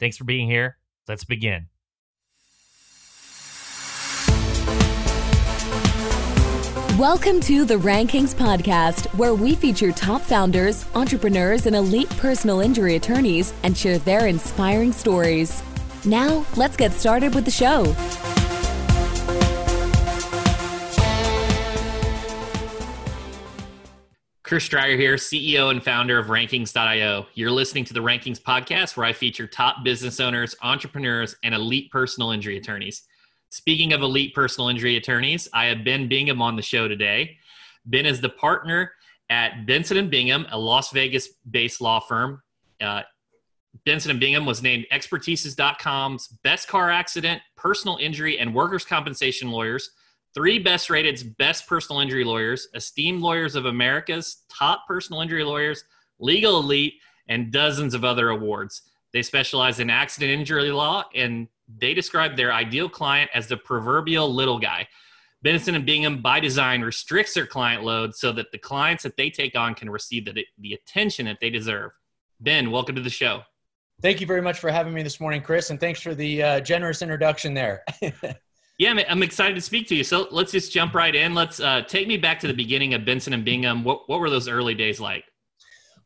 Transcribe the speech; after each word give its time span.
Thanks 0.00 0.16
for 0.16 0.24
being 0.24 0.48
here. 0.48 0.78
Let's 1.08 1.24
begin. 1.24 1.68
Welcome 6.98 7.40
to 7.40 7.64
the 7.64 7.74
Rankings 7.74 8.34
Podcast, 8.34 9.06
where 9.16 9.34
we 9.34 9.56
feature 9.56 9.90
top 9.90 10.22
founders, 10.22 10.86
entrepreneurs, 10.94 11.66
and 11.66 11.74
elite 11.74 12.08
personal 12.10 12.60
injury 12.60 12.94
attorneys 12.94 13.52
and 13.64 13.76
share 13.76 13.98
their 13.98 14.28
inspiring 14.28 14.92
stories. 14.92 15.62
Now, 16.04 16.46
let's 16.56 16.76
get 16.76 16.92
started 16.92 17.34
with 17.34 17.44
the 17.44 17.50
show. 17.50 17.84
Chris 24.44 24.68
Dreyer 24.68 24.98
here, 24.98 25.14
CEO 25.14 25.70
and 25.70 25.82
founder 25.82 26.18
of 26.18 26.26
Rankings.io. 26.26 27.26
You're 27.32 27.50
listening 27.50 27.86
to 27.86 27.94
the 27.94 28.00
Rankings 28.00 28.38
podcast 28.38 28.94
where 28.94 29.06
I 29.06 29.14
feature 29.14 29.46
top 29.46 29.82
business 29.82 30.20
owners, 30.20 30.54
entrepreneurs, 30.60 31.34
and 31.42 31.54
elite 31.54 31.90
personal 31.90 32.30
injury 32.30 32.58
attorneys. 32.58 33.04
Speaking 33.48 33.94
of 33.94 34.02
elite 34.02 34.34
personal 34.34 34.68
injury 34.68 34.98
attorneys, 34.98 35.48
I 35.54 35.64
have 35.64 35.82
Ben 35.82 36.08
Bingham 36.08 36.42
on 36.42 36.56
the 36.56 36.62
show 36.62 36.88
today. 36.88 37.38
Ben 37.86 38.04
is 38.04 38.20
the 38.20 38.28
partner 38.28 38.92
at 39.30 39.64
Benson 39.64 39.96
and 39.96 40.10
Bingham, 40.10 40.44
a 40.52 40.58
Las 40.58 40.90
Vegas 40.90 41.26
based 41.50 41.80
law 41.80 41.98
firm. 41.98 42.42
Uh, 42.82 43.00
Benson 43.86 44.10
and 44.10 44.20
Bingham 44.20 44.44
was 44.44 44.62
named 44.62 44.84
Expertise.com's 44.90 46.28
best 46.44 46.68
car 46.68 46.90
accident, 46.90 47.40
personal 47.56 47.96
injury, 47.96 48.38
and 48.38 48.54
workers' 48.54 48.84
compensation 48.84 49.50
lawyers 49.50 49.92
three 50.34 50.58
best 50.58 50.90
rated 50.90 51.36
best 51.38 51.66
personal 51.66 52.00
injury 52.00 52.24
lawyers, 52.24 52.68
esteemed 52.74 53.22
lawyers 53.22 53.54
of 53.54 53.66
America's 53.66 54.42
top 54.48 54.86
personal 54.86 55.22
injury 55.22 55.44
lawyers, 55.44 55.84
legal 56.18 56.58
elite, 56.60 56.94
and 57.28 57.52
dozens 57.52 57.94
of 57.94 58.04
other 58.04 58.30
awards. 58.30 58.82
They 59.12 59.22
specialize 59.22 59.80
in 59.80 59.90
accident 59.90 60.32
injury 60.32 60.70
law 60.70 61.04
and 61.14 61.48
they 61.78 61.94
describe 61.94 62.36
their 62.36 62.52
ideal 62.52 62.88
client 62.88 63.30
as 63.32 63.46
the 63.46 63.56
proverbial 63.56 64.32
little 64.32 64.58
guy. 64.58 64.88
Benson 65.42 65.74
and 65.74 65.86
Bingham, 65.86 66.22
by 66.22 66.40
design, 66.40 66.80
restricts 66.80 67.34
their 67.34 67.46
client 67.46 67.84
load 67.84 68.14
so 68.14 68.32
that 68.32 68.50
the 68.50 68.58
clients 68.58 69.02
that 69.02 69.16
they 69.16 69.30
take 69.30 69.56
on 69.56 69.74
can 69.74 69.90
receive 69.90 70.24
the, 70.24 70.44
the 70.58 70.72
attention 70.72 71.26
that 71.26 71.38
they 71.40 71.50
deserve. 71.50 71.92
Ben, 72.40 72.70
welcome 72.70 72.94
to 72.96 73.02
the 73.02 73.10
show. 73.10 73.42
Thank 74.02 74.20
you 74.20 74.26
very 74.26 74.42
much 74.42 74.58
for 74.58 74.70
having 74.70 74.92
me 74.92 75.02
this 75.02 75.20
morning, 75.20 75.42
Chris, 75.42 75.70
and 75.70 75.78
thanks 75.78 76.00
for 76.00 76.14
the 76.14 76.42
uh, 76.42 76.60
generous 76.60 77.02
introduction 77.02 77.54
there. 77.54 77.84
Yeah, 78.84 79.02
I'm 79.08 79.22
excited 79.22 79.54
to 79.54 79.62
speak 79.62 79.88
to 79.88 79.94
you. 79.94 80.04
So 80.04 80.28
let's 80.30 80.52
just 80.52 80.70
jump 80.70 80.94
right 80.94 81.14
in. 81.14 81.34
Let's 81.34 81.58
uh, 81.58 81.80
take 81.88 82.06
me 82.06 82.18
back 82.18 82.38
to 82.40 82.46
the 82.46 82.52
beginning 82.52 82.92
of 82.92 83.06
Benson 83.06 83.32
and 83.32 83.42
Bingham. 83.42 83.82
What, 83.82 84.10
what 84.10 84.20
were 84.20 84.28
those 84.28 84.46
early 84.46 84.74
days 84.74 85.00
like? 85.00 85.24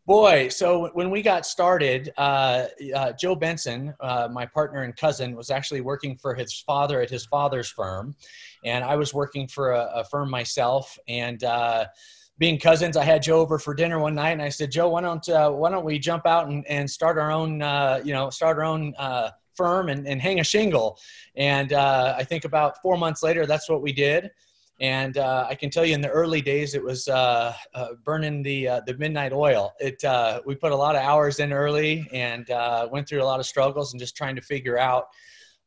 Boy, 0.06 0.48
so 0.48 0.88
when 0.92 1.10
we 1.10 1.20
got 1.20 1.44
started, 1.44 2.12
uh, 2.16 2.66
uh, 2.94 3.12
Joe 3.20 3.34
Benson, 3.34 3.92
uh, 3.98 4.28
my 4.30 4.46
partner 4.46 4.84
and 4.84 4.96
cousin, 4.96 5.34
was 5.34 5.50
actually 5.50 5.80
working 5.80 6.16
for 6.18 6.36
his 6.36 6.60
father 6.60 7.00
at 7.00 7.10
his 7.10 7.26
father's 7.26 7.68
firm, 7.68 8.14
and 8.64 8.84
I 8.84 8.94
was 8.94 9.12
working 9.12 9.48
for 9.48 9.72
a, 9.72 9.90
a 9.96 10.04
firm 10.04 10.30
myself. 10.30 10.96
And 11.08 11.42
uh, 11.42 11.86
being 12.38 12.60
cousins, 12.60 12.96
I 12.96 13.02
had 13.02 13.22
Joe 13.22 13.40
over 13.40 13.58
for 13.58 13.74
dinner 13.74 13.98
one 13.98 14.14
night, 14.14 14.30
and 14.30 14.42
I 14.42 14.50
said, 14.50 14.70
"Joe, 14.70 14.88
why 14.90 15.00
don't 15.00 15.28
uh, 15.28 15.50
why 15.50 15.68
don't 15.68 15.84
we 15.84 15.98
jump 15.98 16.26
out 16.28 16.46
and, 16.46 16.64
and 16.68 16.88
start 16.88 17.18
our 17.18 17.32
own, 17.32 17.54
you 18.06 18.12
know, 18.12 18.30
start 18.30 18.56
our 18.58 18.64
own 18.64 18.94
firm 19.58 19.88
and, 19.88 20.06
and 20.06 20.22
hang 20.22 20.38
a 20.40 20.44
shingle. 20.44 20.98
And 21.36 21.72
uh, 21.72 22.14
I 22.16 22.24
think 22.24 22.44
about 22.44 22.80
four 22.80 22.96
months 22.96 23.22
later, 23.22 23.44
that's 23.44 23.68
what 23.68 23.82
we 23.82 23.92
did. 23.92 24.30
And 24.80 25.18
uh, 25.18 25.46
I 25.50 25.56
can 25.56 25.70
tell 25.70 25.84
you, 25.84 25.94
in 25.94 26.00
the 26.00 26.08
early 26.08 26.40
days, 26.40 26.76
it 26.76 26.82
was 26.90 27.08
uh, 27.08 27.52
uh 27.74 27.88
burning 28.04 28.44
the 28.44 28.58
uh, 28.68 28.80
the 28.86 28.94
midnight 28.96 29.32
oil. 29.32 29.72
It 29.80 30.04
uh, 30.04 30.40
we 30.46 30.54
put 30.54 30.70
a 30.70 30.76
lot 30.76 30.94
of 30.94 31.02
hours 31.02 31.40
in 31.40 31.52
early 31.52 32.08
and 32.12 32.46
went 32.92 33.08
through 33.08 33.22
a 33.22 33.30
lot 33.32 33.40
of 33.40 33.46
struggles 33.46 33.92
and 33.92 33.98
just 33.98 34.16
trying 34.16 34.36
to 34.36 34.42
figure 34.42 34.78
out, 34.78 35.06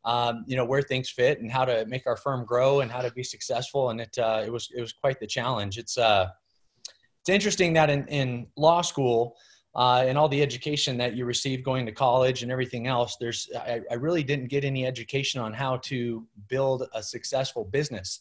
um, 0.05 0.45
you 0.47 0.55
know, 0.55 0.63
where 0.63 0.81
things 0.81 1.09
fit 1.09 1.41
and 1.41 1.51
how 1.51 1.65
to 1.65 1.85
make 1.87 2.07
our 2.07 2.15
firm 2.15 2.45
grow 2.45 2.79
and 2.79 2.89
how 2.89 3.01
to 3.01 3.11
be 3.11 3.23
successful. 3.23 3.89
And 3.89 3.99
it 3.99 4.17
it 4.17 4.51
was 4.51 4.69
it 4.73 4.79
was 4.79 4.93
quite 4.93 5.19
the 5.19 5.27
challenge. 5.27 5.77
It's 5.77 5.97
it's 5.97 7.29
interesting 7.37 7.73
that 7.73 7.89
in 7.89 8.07
in 8.07 8.47
law 8.55 8.81
school 8.81 9.35
uh, 9.73 10.03
and 10.05 10.17
all 10.17 10.27
the 10.27 10.41
education 10.41 10.97
that 10.97 11.15
you 11.15 11.25
receive 11.25 11.63
going 11.63 11.85
to 11.85 11.91
college 11.91 12.43
and 12.43 12.51
everything 12.51 12.87
else, 12.87 13.15
there's 13.19 13.49
I, 13.55 13.81
I, 13.89 13.93
really 13.93 14.21
didn't 14.21 14.47
get 14.47 14.65
any 14.65 14.85
education 14.85 15.39
on 15.39 15.53
how 15.53 15.77
to 15.83 16.27
build 16.49 16.83
a 16.93 17.01
successful 17.01 17.63
business. 17.63 18.19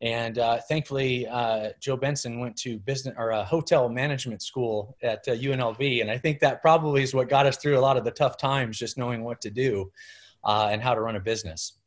And 0.00 0.38
uh, 0.38 0.58
thankfully, 0.68 1.28
uh, 1.28 1.70
Joe 1.80 1.96
Benson 1.96 2.40
went 2.40 2.56
to 2.56 2.80
business 2.80 3.14
or 3.16 3.30
a 3.30 3.44
hotel 3.44 3.88
management 3.88 4.42
school 4.42 4.96
at 5.00 5.24
UNLV, 5.24 5.98
uh, 5.98 6.00
and 6.02 6.10
I 6.10 6.18
think 6.18 6.40
that 6.40 6.60
probably 6.60 7.04
is 7.04 7.14
what 7.14 7.28
got 7.28 7.46
us 7.46 7.56
through 7.58 7.78
a 7.78 7.80
lot 7.80 7.96
of 7.96 8.04
the 8.04 8.10
tough 8.10 8.36
times, 8.36 8.76
just 8.76 8.98
knowing 8.98 9.22
what 9.22 9.40
to 9.42 9.50
do 9.50 9.92
uh, 10.42 10.70
and 10.72 10.82
how 10.82 10.94
to 10.94 11.00
run 11.00 11.14
a 11.14 11.20
business. 11.20 11.78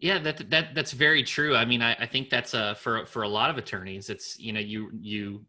Yeah, 0.00 0.18
that 0.18 0.50
that 0.50 0.74
that's 0.74 0.92
very 0.92 1.22
true. 1.22 1.54
I 1.54 1.64
mean, 1.64 1.82
I, 1.82 1.94
I 1.94 2.06
think 2.06 2.30
that's 2.30 2.54
uh, 2.54 2.74
for 2.74 3.06
for 3.06 3.22
a 3.22 3.28
lot 3.28 3.50
of 3.50 3.58
attorneys. 3.58 4.10
It's 4.10 4.36
you 4.40 4.52
know 4.52 4.60
you 4.60 4.90
you 4.98 5.44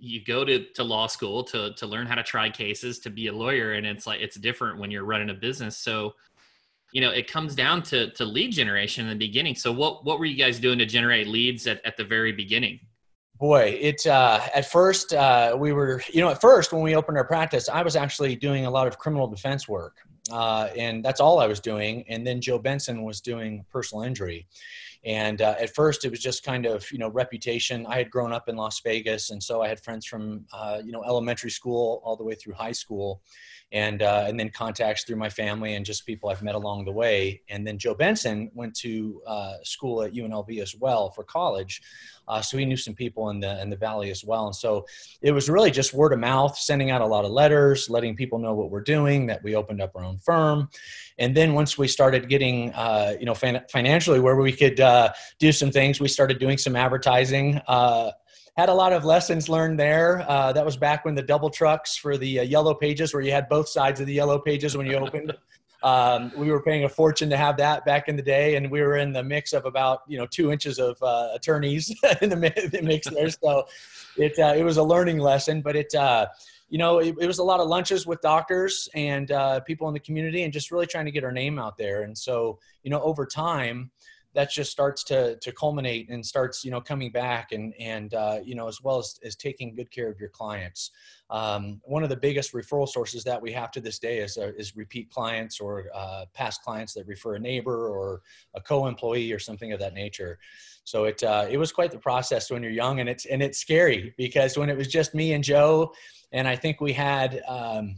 you 0.00 0.24
go 0.24 0.44
to, 0.44 0.64
to 0.72 0.82
law 0.82 1.06
school 1.06 1.44
to 1.44 1.72
to 1.74 1.86
learn 1.86 2.06
how 2.06 2.14
to 2.14 2.22
try 2.22 2.48
cases 2.48 2.98
to 3.00 3.10
be 3.10 3.26
a 3.26 3.32
lawyer 3.32 3.74
and 3.74 3.86
it's 3.86 4.06
like 4.06 4.20
it's 4.20 4.36
different 4.36 4.78
when 4.78 4.90
you're 4.90 5.04
running 5.04 5.30
a 5.30 5.34
business. 5.34 5.76
So 5.76 6.14
you 6.92 7.00
know 7.00 7.10
it 7.10 7.30
comes 7.30 7.54
down 7.54 7.82
to 7.84 8.10
to 8.12 8.24
lead 8.24 8.52
generation 8.52 9.04
in 9.04 9.10
the 9.10 9.16
beginning. 9.16 9.54
So 9.54 9.72
what 9.72 10.04
what 10.04 10.18
were 10.18 10.24
you 10.24 10.36
guys 10.36 10.58
doing 10.58 10.78
to 10.78 10.86
generate 10.86 11.28
leads 11.28 11.66
at, 11.66 11.84
at 11.84 11.96
the 11.96 12.04
very 12.04 12.32
beginning? 12.32 12.80
Boy 13.36 13.78
it 13.80 14.06
uh, 14.06 14.40
at 14.54 14.70
first 14.70 15.12
uh, 15.12 15.56
we 15.58 15.72
were 15.72 16.02
you 16.12 16.20
know 16.20 16.30
at 16.30 16.40
first 16.40 16.72
when 16.72 16.82
we 16.82 16.94
opened 16.94 17.16
our 17.16 17.24
practice 17.24 17.70
i 17.70 17.82
was 17.82 17.96
actually 17.96 18.36
doing 18.36 18.66
a 18.66 18.70
lot 18.70 18.86
of 18.86 18.98
criminal 18.98 19.26
defense 19.26 19.66
work 19.66 19.96
uh, 20.30 20.68
and 20.76 21.02
that's 21.02 21.20
all 21.20 21.38
i 21.38 21.46
was 21.46 21.60
doing. 21.60 22.04
And 22.08 22.26
then 22.26 22.40
joe 22.40 22.58
benson 22.58 23.02
was 23.02 23.20
doing 23.20 23.64
personal 23.70 24.04
injury 24.04 24.46
and 25.04 25.40
uh, 25.40 25.54
at 25.58 25.74
first, 25.74 26.04
it 26.04 26.10
was 26.10 26.20
just 26.20 26.44
kind 26.44 26.66
of 26.66 26.90
you 26.92 26.98
know 26.98 27.08
reputation. 27.08 27.86
I 27.86 27.96
had 27.96 28.10
grown 28.10 28.32
up 28.32 28.48
in 28.48 28.56
Las 28.56 28.80
Vegas, 28.80 29.30
and 29.30 29.42
so 29.42 29.62
I 29.62 29.68
had 29.68 29.80
friends 29.80 30.04
from 30.06 30.44
uh, 30.52 30.82
you 30.84 30.92
know 30.92 31.02
elementary 31.04 31.50
school 31.50 32.02
all 32.04 32.16
the 32.16 32.24
way 32.24 32.34
through 32.34 32.54
high 32.54 32.72
school, 32.72 33.22
and 33.72 34.02
uh, 34.02 34.24
and 34.26 34.38
then 34.38 34.50
contacts 34.50 35.04
through 35.04 35.16
my 35.16 35.28
family 35.28 35.74
and 35.74 35.86
just 35.86 36.04
people 36.04 36.28
I've 36.28 36.42
met 36.42 36.54
along 36.54 36.84
the 36.84 36.92
way. 36.92 37.42
And 37.48 37.66
then 37.66 37.78
Joe 37.78 37.94
Benson 37.94 38.50
went 38.54 38.74
to 38.76 39.22
uh, 39.26 39.54
school 39.62 40.02
at 40.02 40.12
UNLV 40.12 40.60
as 40.60 40.74
well 40.74 41.10
for 41.10 41.22
college, 41.22 41.80
uh, 42.26 42.40
so 42.40 42.58
he 42.58 42.64
knew 42.64 42.76
some 42.76 42.94
people 42.94 43.30
in 43.30 43.40
the 43.40 43.60
in 43.62 43.70
the 43.70 43.76
valley 43.76 44.10
as 44.10 44.24
well. 44.24 44.46
And 44.46 44.54
so 44.54 44.86
it 45.22 45.32
was 45.32 45.48
really 45.48 45.70
just 45.70 45.94
word 45.94 46.12
of 46.12 46.18
mouth, 46.18 46.56
sending 46.58 46.90
out 46.90 47.00
a 47.00 47.06
lot 47.06 47.24
of 47.24 47.30
letters, 47.30 47.88
letting 47.88 48.16
people 48.16 48.38
know 48.38 48.54
what 48.54 48.70
we're 48.70 48.80
doing, 48.80 49.26
that 49.26 49.42
we 49.42 49.54
opened 49.54 49.80
up 49.80 49.92
our 49.94 50.04
own 50.04 50.18
firm, 50.18 50.68
and 51.18 51.36
then 51.36 51.54
once 51.54 51.78
we 51.78 51.86
started 51.86 52.28
getting 52.28 52.72
uh, 52.72 53.14
you 53.18 53.26
know 53.26 53.34
fin- 53.34 53.62
financially 53.70 54.20
where 54.20 54.36
we 54.36 54.52
could 54.52 54.80
uh, 54.80 55.12
do 55.38 55.52
some 55.52 55.70
things, 55.70 56.00
we 56.00 56.08
started 56.08 56.38
doing 56.38 56.58
some 56.58 56.74
advertising 56.74 57.60
had 58.56 58.68
a 58.68 58.74
lot 58.74 58.92
of 58.92 59.04
lessons 59.04 59.48
learned 59.48 59.78
there. 59.78 60.24
Uh, 60.28 60.52
that 60.52 60.64
was 60.64 60.76
back 60.76 61.04
when 61.04 61.14
the 61.14 61.22
double 61.22 61.50
trucks 61.50 61.96
for 61.96 62.16
the 62.16 62.40
uh, 62.40 62.42
yellow 62.42 62.74
pages, 62.74 63.14
where 63.14 63.22
you 63.22 63.32
had 63.32 63.48
both 63.48 63.68
sides 63.68 64.00
of 64.00 64.06
the 64.06 64.14
yellow 64.14 64.38
pages 64.38 64.76
when 64.76 64.86
you 64.86 64.96
opened. 64.96 65.32
Um, 65.82 66.30
we 66.36 66.50
were 66.50 66.62
paying 66.62 66.84
a 66.84 66.88
fortune 66.88 67.30
to 67.30 67.36
have 67.36 67.56
that 67.56 67.84
back 67.86 68.08
in 68.08 68.16
the 68.16 68.22
day, 68.22 68.56
and 68.56 68.70
we 68.70 68.82
were 68.82 68.98
in 68.98 69.12
the 69.12 69.22
mix 69.22 69.52
of 69.52 69.64
about 69.64 70.02
you 70.06 70.18
know 70.18 70.26
two 70.26 70.52
inches 70.52 70.78
of 70.78 71.02
uh, 71.02 71.28
attorneys 71.34 71.88
in 72.20 72.28
the, 72.28 72.36
mix 72.82 73.08
there. 73.08 73.30
So 73.30 73.66
it 74.16 74.38
uh, 74.38 74.52
it 74.56 74.62
was 74.62 74.76
a 74.76 74.82
learning 74.82 75.18
lesson, 75.18 75.62
but 75.62 75.76
it 75.76 75.94
uh, 75.94 76.26
you 76.68 76.76
know 76.76 76.98
it, 76.98 77.16
it, 77.18 77.26
was 77.26 77.38
a 77.38 77.42
lot 77.42 77.60
of 77.60 77.68
lunches 77.68 78.06
with 78.06 78.20
doctors 78.20 78.90
and 78.94 79.30
uh, 79.30 79.60
people 79.60 79.88
in 79.88 79.94
the 79.94 80.00
community, 80.00 80.42
and 80.42 80.52
just 80.52 80.70
really 80.70 80.86
trying 80.86 81.06
to 81.06 81.10
get 81.10 81.24
our 81.24 81.32
name 81.32 81.58
out 81.58 81.78
there. 81.78 82.02
And 82.02 82.16
so 82.16 82.58
you 82.82 82.90
know 82.90 83.00
over 83.00 83.24
time 83.24 83.90
that 84.34 84.50
just 84.50 84.70
starts 84.70 85.02
to 85.04 85.36
to 85.36 85.52
culminate 85.52 86.08
and 86.08 86.24
starts 86.24 86.64
you 86.64 86.70
know 86.70 86.80
coming 86.80 87.10
back 87.10 87.52
and 87.52 87.74
and 87.78 88.14
uh, 88.14 88.38
you 88.44 88.54
know 88.54 88.68
as 88.68 88.80
well 88.82 88.98
as, 88.98 89.18
as 89.24 89.36
taking 89.36 89.74
good 89.74 89.90
care 89.90 90.08
of 90.08 90.18
your 90.20 90.30
clients. 90.30 90.90
Um, 91.30 91.80
one 91.84 92.02
of 92.02 92.08
the 92.08 92.16
biggest 92.16 92.52
referral 92.52 92.88
sources 92.88 93.22
that 93.24 93.40
we 93.40 93.52
have 93.52 93.70
to 93.72 93.80
this 93.80 94.00
day 94.00 94.18
is, 94.18 94.36
uh, 94.36 94.50
is 94.56 94.74
repeat 94.74 95.10
clients 95.10 95.60
or 95.60 95.84
uh, 95.94 96.24
past 96.34 96.64
clients 96.64 96.92
that 96.94 97.06
refer 97.06 97.36
a 97.36 97.38
neighbor 97.38 97.88
or 97.88 98.22
a 98.54 98.60
co-employee 98.60 99.32
or 99.32 99.38
something 99.38 99.72
of 99.72 99.78
that 99.78 99.94
nature. 99.94 100.40
So 100.82 101.04
it 101.04 101.22
uh, 101.22 101.46
it 101.48 101.56
was 101.56 101.70
quite 101.70 101.92
the 101.92 101.98
process 101.98 102.50
when 102.50 102.62
you're 102.62 102.72
young 102.72 103.00
and 103.00 103.08
it's 103.08 103.26
and 103.26 103.42
it's 103.42 103.58
scary 103.58 104.14
because 104.16 104.58
when 104.58 104.68
it 104.68 104.76
was 104.76 104.88
just 104.88 105.14
me 105.14 105.34
and 105.34 105.44
joe 105.44 105.92
and 106.32 106.48
i 106.48 106.56
think 106.56 106.80
we 106.80 106.92
had 106.92 107.42
um, 107.46 107.96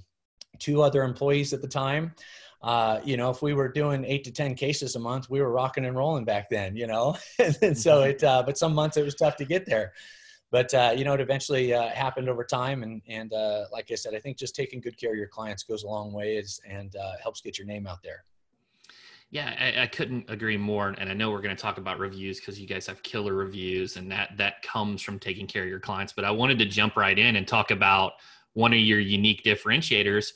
two 0.59 0.83
other 0.83 1.03
employees 1.03 1.53
at 1.53 1.63
the 1.63 1.69
time 1.69 2.15
uh, 2.63 3.01
you 3.05 3.17
know, 3.17 3.31
if 3.31 3.43
we 3.43 3.55
were 3.55 3.69
doing 3.69 4.05
eight 4.05 4.25
to 4.25 4.31
10 4.31 4.55
cases 4.55 4.95
a 4.95 4.99
month, 4.99 5.29
we 5.29 5.41
were 5.41 5.51
rocking 5.51 5.85
and 5.85 5.97
rolling 5.97 6.25
back 6.25 6.49
then, 6.49 6.77
you 6.77 6.87
know? 6.87 7.17
and 7.63 7.77
so 7.77 8.03
it, 8.03 8.23
uh, 8.23 8.43
but 8.45 8.57
some 8.57 8.75
months 8.75 8.97
it 8.97 9.05
was 9.05 9.15
tough 9.15 9.37
to 9.37 9.45
get 9.45 9.67
there. 9.67 9.93
But, 10.53 10.73
uh, 10.75 10.93
you 10.97 11.05
know, 11.05 11.15
it 11.15 11.21
eventually 11.21 11.73
uh, 11.75 11.89
happened 11.89 12.29
over 12.29 12.45
time. 12.45 12.83
And, 12.83 13.01
and 13.09 13.33
uh, 13.33 13.65
like 13.73 13.91
I 13.91 13.95
said, 13.95 14.15
I 14.15 14.19
think 14.19 14.37
just 14.37 14.55
taking 14.55 14.81
good 14.81 14.99
care 14.99 15.11
of 15.11 15.17
your 15.17 15.27
clients 15.27 15.63
goes 15.63 15.83
a 15.83 15.89
long 15.89 16.13
ways 16.13 16.61
and 16.69 16.95
uh, 16.95 17.13
helps 17.23 17.41
get 17.41 17.59
your 17.59 17.67
name 17.67 17.87
out 17.87 18.03
there. 18.03 18.25
Yeah, 19.31 19.55
I, 19.59 19.85
I, 19.85 19.87
couldn't 19.87 20.29
agree 20.29 20.59
more. 20.59 20.89
And 20.89 21.09
I 21.09 21.15
know 21.15 21.31
we're 21.31 21.41
going 21.41 21.57
to 21.57 21.61
talk 21.61 21.79
about 21.79 21.99
reviews 21.99 22.39
because 22.39 22.61
you 22.61 22.67
guys 22.67 22.87
have 22.87 23.03
killer 23.03 23.33
reviews, 23.33 23.97
and 23.97 24.13
that 24.13 24.37
that 24.37 24.61
comes 24.61 25.01
from 25.01 25.19
taking 25.19 25.47
care 25.47 25.63
of 25.63 25.71
your 25.71 25.81
clients. 25.81 26.13
But 26.13 26.27
I 26.27 26.31
wanted 26.31 26.59
to 26.59 26.67
jump 26.67 26.99
right 26.99 27.19
in 27.19 27.37
and 27.37 27.49
talk 27.49 27.71
about 27.71 28.13
one 28.53 28.75
of 28.75 28.79
your 28.79 29.01
unique 29.01 29.43
differentiators, 29.43 30.33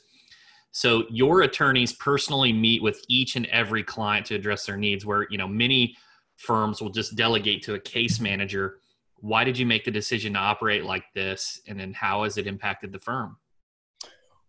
so 0.71 1.05
your 1.09 1.41
attorneys 1.41 1.93
personally 1.93 2.53
meet 2.53 2.83
with 2.83 3.03
each 3.07 3.35
and 3.35 3.45
every 3.47 3.83
client 3.83 4.25
to 4.27 4.35
address 4.35 4.65
their 4.65 4.77
needs 4.77 5.05
where, 5.05 5.27
you 5.29 5.37
know, 5.37 5.47
many 5.47 5.95
firms 6.37 6.81
will 6.81 6.89
just 6.89 7.15
delegate 7.15 7.63
to 7.63 7.73
a 7.73 7.79
case 7.79 8.19
manager. 8.19 8.79
Why 9.15 9.43
did 9.43 9.57
you 9.57 9.65
make 9.65 9.85
the 9.85 9.91
decision 9.91 10.33
to 10.33 10.39
operate 10.39 10.83
like 10.83 11.05
this 11.15 11.61
and 11.67 11.79
then 11.79 11.93
how 11.93 12.23
has 12.23 12.37
it 12.37 12.47
impacted 12.47 12.91
the 12.91 12.99
firm? 12.99 13.37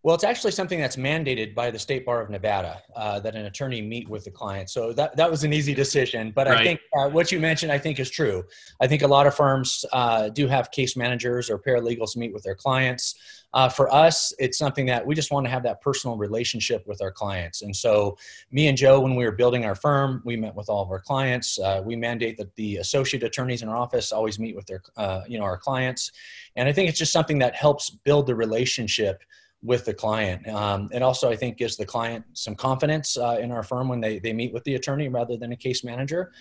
Well, 0.01 0.15
it's 0.15 0.23
actually 0.23 0.51
something 0.51 0.79
that's 0.79 0.95
mandated 0.95 1.53
by 1.53 1.69
the 1.71 1.77
State 1.77 2.05
Bar 2.05 2.21
of 2.21 2.29
Nevada 2.29 2.81
uh, 2.95 3.19
that 3.19 3.35
an 3.35 3.45
attorney 3.47 3.81
meet 3.81 4.07
with 4.07 4.23
the 4.23 4.31
client. 4.31 4.69
So 4.69 4.93
that, 4.93 5.17
that 5.17 5.29
was 5.29 5.43
an 5.43 5.51
easy 5.51 5.73
decision. 5.73 6.31
But 6.31 6.47
right. 6.47 6.59
I 6.59 6.63
think 6.63 6.79
uh, 6.97 7.09
what 7.09 7.33
you 7.33 7.39
mentioned, 7.39 7.69
I 7.69 7.79
think, 7.79 7.99
is 7.99 8.09
true. 8.09 8.45
I 8.79 8.87
think 8.87 9.01
a 9.01 9.07
lot 9.07 9.27
of 9.27 9.35
firms 9.35 9.83
uh, 9.91 10.29
do 10.29 10.47
have 10.47 10.71
case 10.71 10.95
managers 10.95 11.49
or 11.49 11.59
paralegals 11.59 12.15
meet 12.15 12.33
with 12.33 12.43
their 12.43 12.55
clients. 12.55 13.15
Uh, 13.53 13.67
for 13.67 13.93
us, 13.93 14.33
it's 14.39 14.57
something 14.57 14.85
that 14.85 15.05
we 15.05 15.15
just 15.15 15.31
want 15.31 15.45
to 15.45 15.49
have 15.49 15.63
that 15.63 15.81
personal 15.81 16.15
relationship 16.15 16.87
with 16.87 17.01
our 17.01 17.11
clients. 17.11 17.61
And 17.63 17.75
so, 17.75 18.17
me 18.51 18.67
and 18.67 18.77
Joe, 18.77 19.01
when 19.01 19.15
we 19.15 19.25
were 19.25 19.31
building 19.31 19.65
our 19.65 19.75
firm, 19.75 20.21
we 20.23 20.37
met 20.37 20.55
with 20.55 20.69
all 20.69 20.83
of 20.83 20.91
our 20.91 20.99
clients. 20.99 21.59
Uh, 21.59 21.81
we 21.83 21.97
mandate 21.97 22.37
that 22.37 22.55
the 22.55 22.77
associate 22.77 23.23
attorneys 23.23 23.63
in 23.63 23.67
our 23.67 23.75
office 23.75 24.13
always 24.13 24.39
meet 24.39 24.55
with 24.55 24.67
their, 24.67 24.81
uh, 24.95 25.23
you 25.27 25.37
know, 25.39 25.43
our 25.43 25.57
clients. 25.57 26.11
And 26.55 26.69
I 26.69 26.73
think 26.73 26.87
it's 26.87 26.99
just 26.99 27.11
something 27.11 27.39
that 27.39 27.55
helps 27.55 27.89
build 27.89 28.27
the 28.27 28.35
relationship 28.35 29.23
with 29.61 29.83
the 29.83 29.93
client. 29.93 30.47
Um, 30.47 30.89
it 30.93 31.01
also, 31.01 31.29
I 31.29 31.35
think, 31.35 31.57
gives 31.57 31.75
the 31.75 31.85
client 31.85 32.23
some 32.33 32.55
confidence 32.55 33.17
uh, 33.17 33.37
in 33.41 33.51
our 33.51 33.63
firm 33.63 33.89
when 33.89 33.99
they, 33.99 34.17
they 34.19 34.31
meet 34.31 34.53
with 34.53 34.63
the 34.63 34.75
attorney 34.75 35.09
rather 35.09 35.35
than 35.35 35.51
a 35.51 35.55
case 35.57 35.83
manager. 35.83 36.31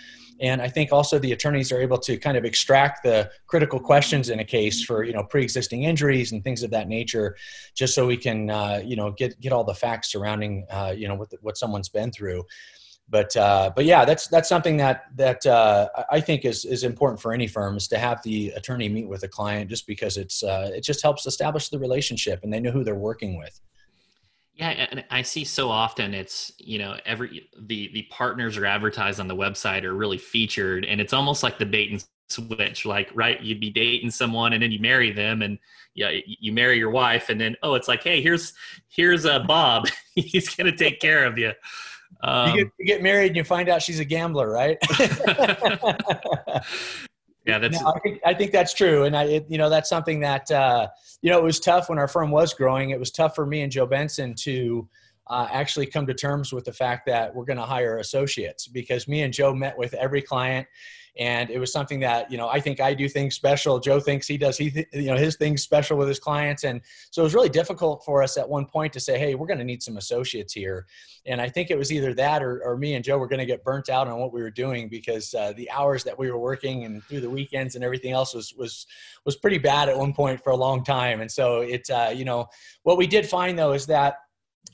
And 0.41 0.63
I 0.63 0.69
think 0.69 0.93
also 0.93 1.19
the 1.19 1.33
attorneys 1.33 1.73
are 1.73 1.81
able 1.81 1.99
to 1.99 2.17
kind 2.17 2.37
of 2.37 2.45
extract 2.45 3.03
the 3.03 3.29
critical 3.49 3.81
questions 3.81 4.29
in 4.29 4.39
a 4.39 4.45
case 4.45 4.85
for, 4.85 5.03
you 5.03 5.13
know, 5.13 5.25
pre-existing 5.25 5.83
injuries 5.83 6.31
and 6.31 6.45
things 6.45 6.63
of 6.63 6.71
that 6.71 6.87
nature, 6.87 7.37
just 7.75 7.93
so 7.93 8.07
we 8.07 8.17
can, 8.17 8.51
uh, 8.51 8.81
you 8.85 8.95
know, 8.95 9.11
get, 9.11 9.41
get 9.41 9.53
all 9.53 9.65
the 9.65 9.75
facts 9.75 10.13
surrounding, 10.13 10.65
uh, 10.71 10.95
you 10.97 11.09
know, 11.09 11.17
what, 11.17 11.31
the, 11.31 11.39
what 11.41 11.59
someone's 11.59 11.89
been 11.89 12.13
through 12.13 12.45
but 13.11 13.35
uh, 13.37 13.71
but 13.75 13.85
yeah, 13.85 14.05
that's 14.05 14.29
that's 14.29 14.49
something 14.49 14.77
that 14.77 15.05
that 15.17 15.45
uh, 15.47 15.89
I 16.11 16.21
think 16.21 16.45
is 16.45 16.65
is 16.65 16.85
important 16.85 17.21
for 17.21 17.33
any 17.33 17.47
firm 17.47 17.77
is 17.77 17.89
to 17.89 17.99
have 17.99 18.23
the 18.23 18.51
attorney 18.51 18.89
meet 18.89 19.09
with 19.09 19.23
a 19.23 19.29
client 19.29 19.71
just 19.71 19.87
because 19.87 20.17
it's 20.17 20.43
uh, 20.43 20.71
it 20.75 20.85
just 20.85 21.03
helps 21.03 21.27
establish 21.27 21.71
the 21.71 21.79
relationship 21.79 22.41
and 22.43 22.53
they 22.53 22.61
know 22.61 22.71
who 22.71 22.85
they're 22.85 22.95
working 22.95 23.39
with. 23.39 23.61
Yeah, 24.55 24.71
and 24.71 25.05
I 25.11 25.23
see 25.23 25.45
so 25.45 25.69
often 25.71 26.15
it's 26.15 26.53
you 26.59 26.79
know 26.79 26.97
every 27.07 27.49
the 27.59 27.91
the 27.95 28.03
partners 28.11 28.59
are 28.59 28.67
advertised 28.67 29.21
on 29.21 29.29
the 29.29 29.37
website 29.37 29.85
are 29.85 29.95
really 29.95 30.19
featured, 30.19 30.85
and 30.85 31.01
it's 31.01 31.13
almost 31.13 31.43
like 31.43 31.59
the 31.59 31.67
bait 31.67 31.91
and 31.91 32.05
switch. 32.29 32.85
Like 32.85 33.11
right, 33.15 33.41
you'd 33.41 33.61
be 33.61 33.71
dating 33.71 34.11
someone 34.11 34.53
and 34.53 34.63
then 34.63 34.73
you 34.73 34.81
marry 34.81 35.13
them, 35.13 35.41
and 35.41 35.59
yeah, 35.95 36.11
you 36.27 36.53
marry 36.53 36.77
your 36.77 36.91
wife, 36.91 37.31
and 37.31 37.41
then 37.41 37.57
oh, 37.63 37.75
it's 37.75 37.89
like 37.89 38.03
hey, 38.03 38.21
here's 38.21 38.53
here's 38.89 39.25
uh, 39.25 39.39
Bob, 39.39 39.87
he's 40.15 40.55
gonna 40.55 40.77
take 40.77 41.01
care 41.01 41.25
of 41.25 41.39
you. 41.39 41.53
Um, 42.21 42.51
you, 42.51 42.65
get, 42.65 42.73
you, 42.79 42.87
get, 42.87 43.03
married 43.03 43.29
and 43.29 43.37
you 43.37 43.45
find 43.45 43.69
out 43.69 43.83
she's 43.83 44.01
a 44.01 44.05
gambler, 44.05 44.51
right? 44.51 44.77
yeah, 47.47 47.59
that's. 47.59 47.81
No, 47.81 47.93
I 47.95 47.99
think 48.01 48.21
I 48.25 48.35
think 48.35 48.53
that's 48.53 48.75
true, 48.75 49.05
and 49.05 49.17
I, 49.17 49.25
it, 49.25 49.47
you 49.49 49.59
know, 49.59 49.71
that's 49.71 49.89
something 49.89 50.21
that 50.21 50.51
uh, 50.51 50.89
you 51.23 51.31
know 51.31 51.39
it 51.39 51.45
was 51.45 51.61
tough 51.61 51.89
when 51.89 51.99
our 51.99 52.09
firm 52.09 52.31
was 52.31 52.55
growing. 52.55 52.91
It 52.91 52.99
was 52.99 53.13
tough 53.13 53.35
for 53.35 53.47
me 53.47 53.63
and 53.63 53.71
Joe 53.71 53.87
Benson 53.87 54.35
to 54.41 54.89
uh, 55.29 55.47
actually 55.51 55.87
come 55.87 56.07
to 56.07 56.15
terms 56.15 56.53
with 56.53 56.65
the 56.65 56.73
fact 56.73 57.07
that 57.07 57.35
we're 57.35 57.45
going 57.45 57.59
to 57.59 57.65
hire 57.65 57.99
associates 57.99 58.67
because 58.67 59.07
me 59.07 59.23
and 59.23 59.33
Joe 59.33 59.55
met 59.55 59.77
with 59.77 59.95
every 59.95 60.23
client 60.23 60.67
and 61.19 61.51
it 61.51 61.59
was 61.59 61.73
something 61.73 61.99
that 62.01 62.31
you 62.31 62.39
know 62.39 62.49
i 62.49 62.61
think 62.61 62.81
i 62.81 62.95
do 62.95 63.09
things 63.09 63.35
special. 63.35 63.79
Joe 63.79 64.01
thinks 64.01 64.27
he 64.27 64.37
does 64.37 64.57
he 64.57 64.71
th- 64.71 64.89
you 64.93 65.07
know 65.07 65.17
his 65.17 65.37
things 65.37 65.63
special 65.63 65.97
with 65.97 66.09
his 66.09 66.19
clients. 66.19 66.65
And 66.65 66.81
so 67.11 67.23
it 67.23 67.25
was 67.25 67.35
really 67.35 67.49
difficult 67.49 68.05
for 68.05 68.23
us 68.23 68.37
at 68.37 68.49
one 68.49 68.67
point 68.67 68.93
to 68.95 69.01
say 69.01 69.19
hey 69.19 69.35
we're 69.35 69.47
going 69.47 69.59
to 69.59 69.65
need 69.65 69.83
some 69.83 69.97
associates 69.97 70.53
here. 70.53 70.87
And 71.27 71.41
i 71.41 71.49
think 71.49 71.71
it 71.71 71.79
was 71.79 71.93
either 71.93 72.15
that 72.15 72.43
or, 72.43 72.63
or 72.65 72.77
me 72.77 72.95
and 72.95 73.05
joe 73.05 73.19
were 73.19 73.29
going 73.29 73.39
to 73.41 73.47
get 73.47 73.65
burnt 73.65 73.89
out 73.89 74.09
on 74.09 74.19
what 74.19 74.33
we 74.33 74.43
were 74.43 74.51
doing 74.51 74.89
because 74.89 75.35
uh, 75.35 75.53
the 75.57 75.71
hours 75.71 76.05
that 76.05 76.19
we 76.19 76.31
were 76.31 76.39
working 76.39 76.85
and 76.85 77.03
through 77.05 77.21
the 77.21 77.31
weekends 77.31 77.75
and 77.75 77.85
everything 77.85 78.13
else 78.13 78.35
was 78.35 78.55
was 78.55 78.87
was 79.25 79.37
pretty 79.37 79.59
bad 79.59 79.89
at 79.89 79.97
one 79.97 80.13
point 80.13 80.43
for 80.43 80.51
a 80.51 80.57
long 80.57 80.85
time. 80.85 81.21
And 81.21 81.31
so 81.31 81.61
it 81.61 81.89
uh, 81.91 82.11
you 82.15 82.25
know 82.25 82.47
what 82.83 82.97
we 82.97 83.07
did 83.07 83.27
find 83.27 83.59
though 83.59 83.73
is 83.73 83.87
that 83.87 84.17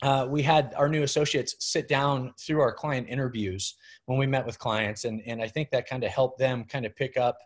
uh, 0.02 0.26
we 0.28 0.42
had 0.42 0.74
our 0.76 0.88
new 0.88 1.02
associates 1.02 1.54
sit 1.60 1.88
down 1.88 2.34
through 2.38 2.60
our 2.60 2.72
client 2.72 3.06
interviews 3.08 3.76
when 4.06 4.18
we 4.18 4.26
met 4.26 4.44
with 4.44 4.58
clients 4.58 5.04
and, 5.04 5.22
and 5.26 5.42
i 5.42 5.48
think 5.48 5.70
that 5.70 5.88
kind 5.88 6.04
of 6.04 6.10
helped 6.10 6.38
them 6.38 6.64
kind 6.64 6.86
of 6.86 6.94
pick 6.96 7.16
up 7.16 7.38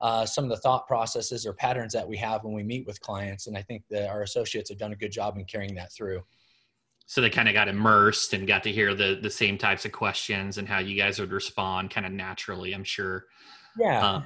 uh, 0.00 0.26
some 0.26 0.42
of 0.42 0.50
the 0.50 0.56
thought 0.56 0.88
processes 0.88 1.46
or 1.46 1.52
patterns 1.52 1.92
that 1.92 2.06
we 2.06 2.16
have 2.16 2.42
when 2.42 2.52
we 2.52 2.64
meet 2.64 2.84
with 2.86 3.00
clients 3.00 3.46
and 3.46 3.56
i 3.56 3.62
think 3.62 3.82
that 3.88 4.08
our 4.08 4.22
associates 4.22 4.68
have 4.68 4.78
done 4.78 4.92
a 4.92 4.96
good 4.96 5.12
job 5.12 5.36
in 5.36 5.44
carrying 5.44 5.74
that 5.74 5.92
through. 5.92 6.22
So 7.06 7.20
they 7.20 7.30
kind 7.30 7.48
of 7.48 7.54
got 7.54 7.68
immersed 7.68 8.32
and 8.32 8.46
got 8.46 8.62
to 8.62 8.72
hear 8.72 8.94
the 8.94 9.18
the 9.20 9.30
same 9.30 9.58
types 9.58 9.84
of 9.84 9.92
questions 9.92 10.58
and 10.58 10.66
how 10.66 10.78
you 10.78 10.96
guys 10.96 11.18
would 11.18 11.32
respond 11.32 11.90
kind 11.90 12.06
of 12.06 12.12
naturally 12.12 12.72
i'm 12.72 12.84
sure. 12.84 13.26
Yeah. 13.78 14.06
Uh, 14.06 14.22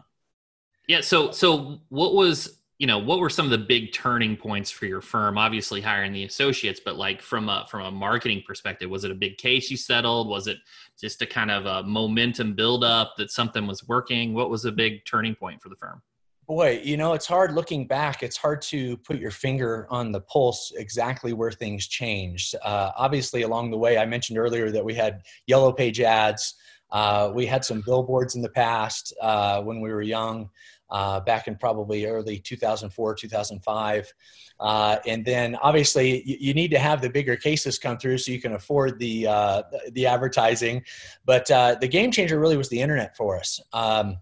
yeah 0.86 1.00
so 1.00 1.30
so 1.30 1.80
what 1.88 2.14
was 2.14 2.60
you 2.78 2.86
know 2.86 2.98
what 2.98 3.20
were 3.20 3.30
some 3.30 3.46
of 3.46 3.50
the 3.50 3.64
big 3.66 3.92
turning 3.92 4.36
points 4.36 4.70
for 4.70 4.86
your 4.86 5.00
firm? 5.00 5.38
Obviously 5.38 5.80
hiring 5.80 6.12
the 6.12 6.24
associates 6.24 6.80
but 6.84 6.96
like 6.96 7.22
from 7.22 7.48
a 7.48 7.66
from 7.70 7.86
a 7.86 7.90
marketing 7.90 8.42
perspective 8.46 8.90
was 8.90 9.04
it 9.04 9.10
a 9.10 9.14
big 9.14 9.38
case 9.38 9.70
you 9.70 9.76
settled? 9.76 10.28
Was 10.28 10.46
it 10.46 10.58
just 11.00 11.22
a 11.22 11.26
kind 11.26 11.50
of 11.50 11.66
a 11.66 11.82
momentum 11.82 12.54
build 12.54 12.84
up 12.84 13.14
that 13.16 13.30
something 13.30 13.66
was 13.66 13.86
working? 13.88 14.34
What 14.34 14.50
was 14.50 14.64
a 14.64 14.72
big 14.72 15.04
turning 15.06 15.34
point 15.34 15.62
for 15.62 15.68
the 15.68 15.76
firm? 15.76 16.02
Boy 16.46 16.80
you 16.84 16.98
know 16.98 17.14
it's 17.14 17.26
hard 17.26 17.54
looking 17.54 17.86
back. 17.86 18.22
It's 18.22 18.36
hard 18.36 18.60
to 18.62 18.98
put 18.98 19.18
your 19.18 19.30
finger 19.30 19.86
on 19.90 20.12
the 20.12 20.20
pulse 20.20 20.72
exactly 20.76 21.32
where 21.32 21.50
things 21.50 21.86
changed. 21.86 22.54
Uh, 22.62 22.90
obviously 22.96 23.42
along 23.42 23.70
the 23.70 23.78
way 23.78 23.96
i 23.96 24.04
mentioned 24.04 24.38
earlier 24.38 24.70
that 24.70 24.84
we 24.84 24.94
had 24.94 25.22
yellow 25.46 25.72
page 25.72 26.00
ads 26.00 26.54
uh, 26.90 27.30
we 27.34 27.46
had 27.46 27.64
some 27.64 27.82
billboards 27.84 28.34
in 28.34 28.42
the 28.42 28.48
past 28.48 29.12
uh, 29.20 29.62
when 29.62 29.80
we 29.80 29.90
were 29.90 30.02
young 30.02 30.50
uh, 30.90 31.20
back 31.20 31.48
in 31.48 31.56
probably 31.56 32.06
early 32.06 32.38
2004, 32.38 33.14
2005. 33.14 34.14
Uh, 34.58 34.96
and 35.06 35.24
then 35.24 35.56
obviously 35.56 36.22
you, 36.22 36.36
you, 36.40 36.54
need 36.54 36.70
to 36.70 36.78
have 36.78 37.02
the 37.02 37.10
bigger 37.10 37.36
cases 37.36 37.78
come 37.78 37.98
through 37.98 38.16
so 38.16 38.32
you 38.32 38.40
can 38.40 38.54
afford 38.54 38.98
the, 38.98 39.26
uh, 39.26 39.62
the 39.92 40.06
advertising. 40.06 40.82
But 41.24 41.50
uh, 41.50 41.76
the 41.80 41.88
game 41.88 42.10
changer 42.10 42.38
really 42.38 42.56
was 42.56 42.68
the 42.68 42.80
internet 42.80 43.16
for 43.16 43.36
us. 43.38 43.60
Um, 43.72 44.18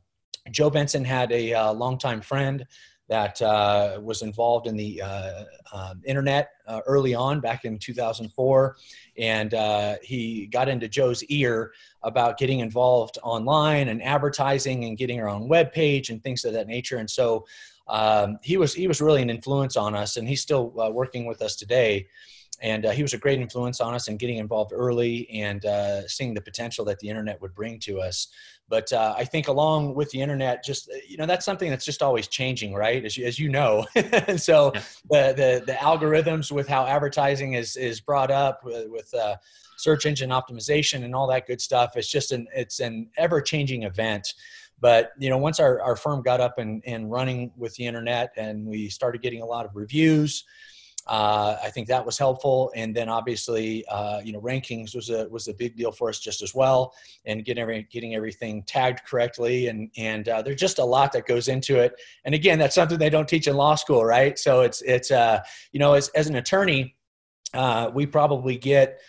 Joe 0.51 0.71
Benson 0.71 1.05
had 1.05 1.31
a 1.33 1.71
longtime 1.73 2.21
friend 2.21 2.67
that 3.09 3.41
uh, 3.43 4.01
was 4.03 4.23
involved 4.23 4.67
in 4.67 4.77
the 4.77 5.03
uh, 5.03 5.45
um, 5.73 6.01
internet 6.05 6.51
uh, 6.67 6.81
early 6.87 7.15
on 7.15 7.41
back 7.41 7.65
in 7.65 7.79
2004 7.79 8.77
and 9.19 9.55
uh, 9.55 9.97
he 10.03 10.47
got 10.47 10.69
into 10.69 10.89
joe's 10.89 11.23
ear 11.25 11.73
about 12.05 12.39
getting 12.39 12.61
involved 12.61 13.19
online 13.23 13.89
and 13.89 14.03
advertising 14.03 14.85
and 14.85 14.97
getting 14.97 15.21
our 15.21 15.29
own 15.29 15.49
web 15.49 15.73
page 15.73 16.11
and 16.11 16.23
things 16.23 16.45
of 16.45 16.53
that 16.53 16.67
nature. 16.67 16.99
And 16.99 17.11
so 17.11 17.47
um, 17.89 18.39
he 18.43 18.57
was 18.57 18.73
he 18.73 18.87
was 18.87 19.01
really 19.01 19.23
an 19.23 19.31
influence 19.31 19.77
on 19.77 19.95
us 19.95 20.17
and 20.17 20.29
he's 20.29 20.41
still 20.41 20.73
uh, 20.81 20.91
working 20.91 21.27
with 21.27 21.43
us 21.43 21.57
today. 21.57 22.07
And 22.63 22.87
uh, 22.87 22.93
he 22.93 23.03
was 23.03 23.15
a 23.15 23.19
great 23.19 23.41
influence 23.41 23.81
on 23.81 23.95
us 23.95 24.09
and 24.09 24.19
getting 24.19 24.39
involved 24.39 24.73
early 24.73 25.29
and 25.31 25.65
seeing 26.09 26.35
the 26.35 26.41
potential 26.41 26.85
that 26.85 26.99
the 27.01 27.09
internet 27.09 27.41
would 27.43 27.55
bring 27.55 27.79
to 27.81 28.01
us. 28.01 28.29
But 28.69 28.93
uh, 28.93 29.15
I 29.17 29.25
think 29.25 29.49
along 29.49 29.95
with 29.95 30.11
the 30.11 30.21
internet, 30.21 30.65
just 30.65 30.89
uh, 30.89 30.95
you 31.07 31.17
know, 31.17 31.27
that's 31.27 31.45
something 31.45 31.69
that's 31.69 31.85
just 31.85 32.03
always 32.03 32.29
changing, 32.29 32.75
right? 32.75 33.05
As 33.05 33.17
you, 33.17 33.27
as 33.27 33.39
you 33.39 33.49
know, 33.49 33.87
and 33.95 34.41
so 34.41 34.73
yeah. 34.75 34.83
the, 35.11 35.35
the 35.35 35.65
the 35.67 35.73
algorithms 35.75 36.51
with 36.51 36.67
how 36.67 36.87
advertising 36.87 37.55
is 37.55 37.77
is 37.77 38.01
brought 38.01 38.31
up 38.31 38.65
with, 38.65 38.89
with 38.91 39.13
uh, 39.15 39.37
search 39.77 40.07
engine 40.07 40.31
optimization 40.31 41.05
and 41.05 41.15
all 41.15 41.27
that 41.27 41.47
good 41.47 41.61
stuff. 41.61 41.97
It's 41.97 42.11
just 42.11 42.33
an 42.33 42.47
it's 42.55 42.81
an 42.81 43.11
ever 43.17 43.41
changing 43.41 43.83
event 43.83 44.35
but 44.81 45.13
you 45.19 45.31
know 45.31 45.39
once 45.39 45.61
our, 45.61 45.81
our 45.81 45.97
firm 45.97 46.21
got 46.21 46.41
up 46.41 46.59
and, 46.59 46.83
and 46.85 47.11
running 47.11 47.53
with 47.57 47.75
the 47.77 47.87
internet 47.87 48.33
and 48.37 48.67
we 48.67 48.89
started 48.89 49.23
getting 49.23 49.41
a 49.41 49.47
lot 49.47 49.65
of 49.65 49.71
reviews 49.75 50.45
uh, 51.07 51.57
I 51.63 51.71
think 51.71 51.89
that 51.89 52.05
was 52.05 52.17
helpful, 52.17 52.73
and 52.75 52.95
then 52.97 53.09
obviously, 53.09 53.85
uh, 53.87 54.21
you 54.25 54.33
know, 54.33 54.41
rankings 54.41 54.95
was 54.95 55.11
a 55.11 55.29
was 55.29 55.49
a 55.49 55.55
big 55.55 55.77
deal 55.77 55.93
for 55.93 56.09
us 56.09 56.19
just 56.19 56.43
as 56.43 56.55
well, 56.55 56.95
and 57.27 57.45
getting 57.45 57.61
every, 57.61 57.87
getting 57.91 58.15
everything 58.15 58.63
tagged 58.63 59.05
correctly, 59.05 59.69
and 59.69 59.91
and 59.99 60.29
uh, 60.29 60.41
there's 60.41 60.61
just 60.61 60.79
a 60.79 60.85
lot 60.85 61.13
that 61.13 61.27
goes 61.27 61.49
into 61.49 61.79
it. 61.79 61.95
And 62.25 62.35
again, 62.35 62.59
that's 62.59 62.75
something 62.75 62.99
they 62.99 63.11
don't 63.11 63.29
teach 63.29 63.47
in 63.49 63.57
law 63.57 63.75
school, 63.75 64.05
right? 64.05 64.39
So 64.39 64.63
it's 64.63 64.81
it's 64.83 65.11
uh, 65.11 65.43
you 65.73 65.79
know, 65.79 65.93
as 65.93 66.09
as 66.11 66.27
an 66.27 66.37
attorney, 66.37 66.97
uh, 67.53 67.91
we 67.93 68.07
probably 68.07 68.57
get 68.57 69.01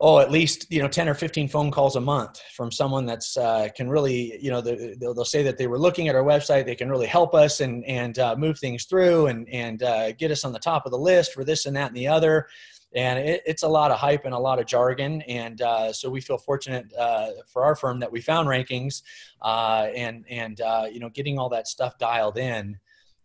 oh 0.00 0.18
at 0.18 0.30
least 0.30 0.66
you 0.70 0.80
know 0.80 0.88
10 0.88 1.08
or 1.08 1.14
15 1.14 1.48
phone 1.48 1.70
calls 1.70 1.96
a 1.96 2.00
month 2.00 2.40
from 2.54 2.72
someone 2.72 3.04
that's 3.04 3.36
uh, 3.36 3.68
can 3.76 3.88
really 3.88 4.42
you 4.42 4.50
know 4.50 4.60
they'll, 4.60 5.14
they'll, 5.14 5.24
say 5.24 5.42
that 5.42 5.58
they 5.58 5.66
were 5.66 5.78
looking 5.78 6.08
at 6.08 6.14
our 6.14 6.24
website. 6.24 6.64
They 6.64 6.74
can 6.74 6.88
really 6.88 7.06
help 7.06 7.34
us 7.34 7.60
and 7.60 7.84
and 7.84 8.18
uh, 8.18 8.34
move 8.36 8.58
things 8.58 8.84
through 8.84 9.26
and 9.26 9.48
and 9.50 9.82
uh, 9.82 10.12
get 10.12 10.30
us 10.30 10.44
on 10.44 10.52
the 10.52 10.58
top 10.58 10.86
of 10.86 10.92
the 10.92 10.98
list 10.98 11.32
for 11.32 11.44
this 11.44 11.66
and 11.66 11.76
that 11.76 11.88
and 11.88 11.96
the 11.96 12.08
other. 12.08 12.48
And 12.92 13.20
it, 13.20 13.42
it's 13.46 13.62
a 13.62 13.68
lot 13.68 13.92
of 13.92 13.98
hype 13.98 14.24
and 14.24 14.34
a 14.34 14.38
lot 14.38 14.58
of 14.58 14.66
jargon. 14.66 15.22
And 15.22 15.62
uh, 15.62 15.92
so 15.92 16.10
we 16.10 16.20
feel 16.20 16.38
fortunate 16.38 16.92
uh, 16.98 17.30
for 17.46 17.62
our 17.62 17.76
firm 17.76 18.00
that 18.00 18.10
we 18.10 18.20
found 18.20 18.48
rankings 18.48 19.02
uh, 19.42 19.88
and 19.94 20.24
and 20.28 20.60
you 20.92 21.00
know 21.00 21.10
getting 21.10 21.38
all 21.38 21.50
that 21.50 21.68
stuff 21.68 21.98
dialed 21.98 22.38
in 22.38 22.78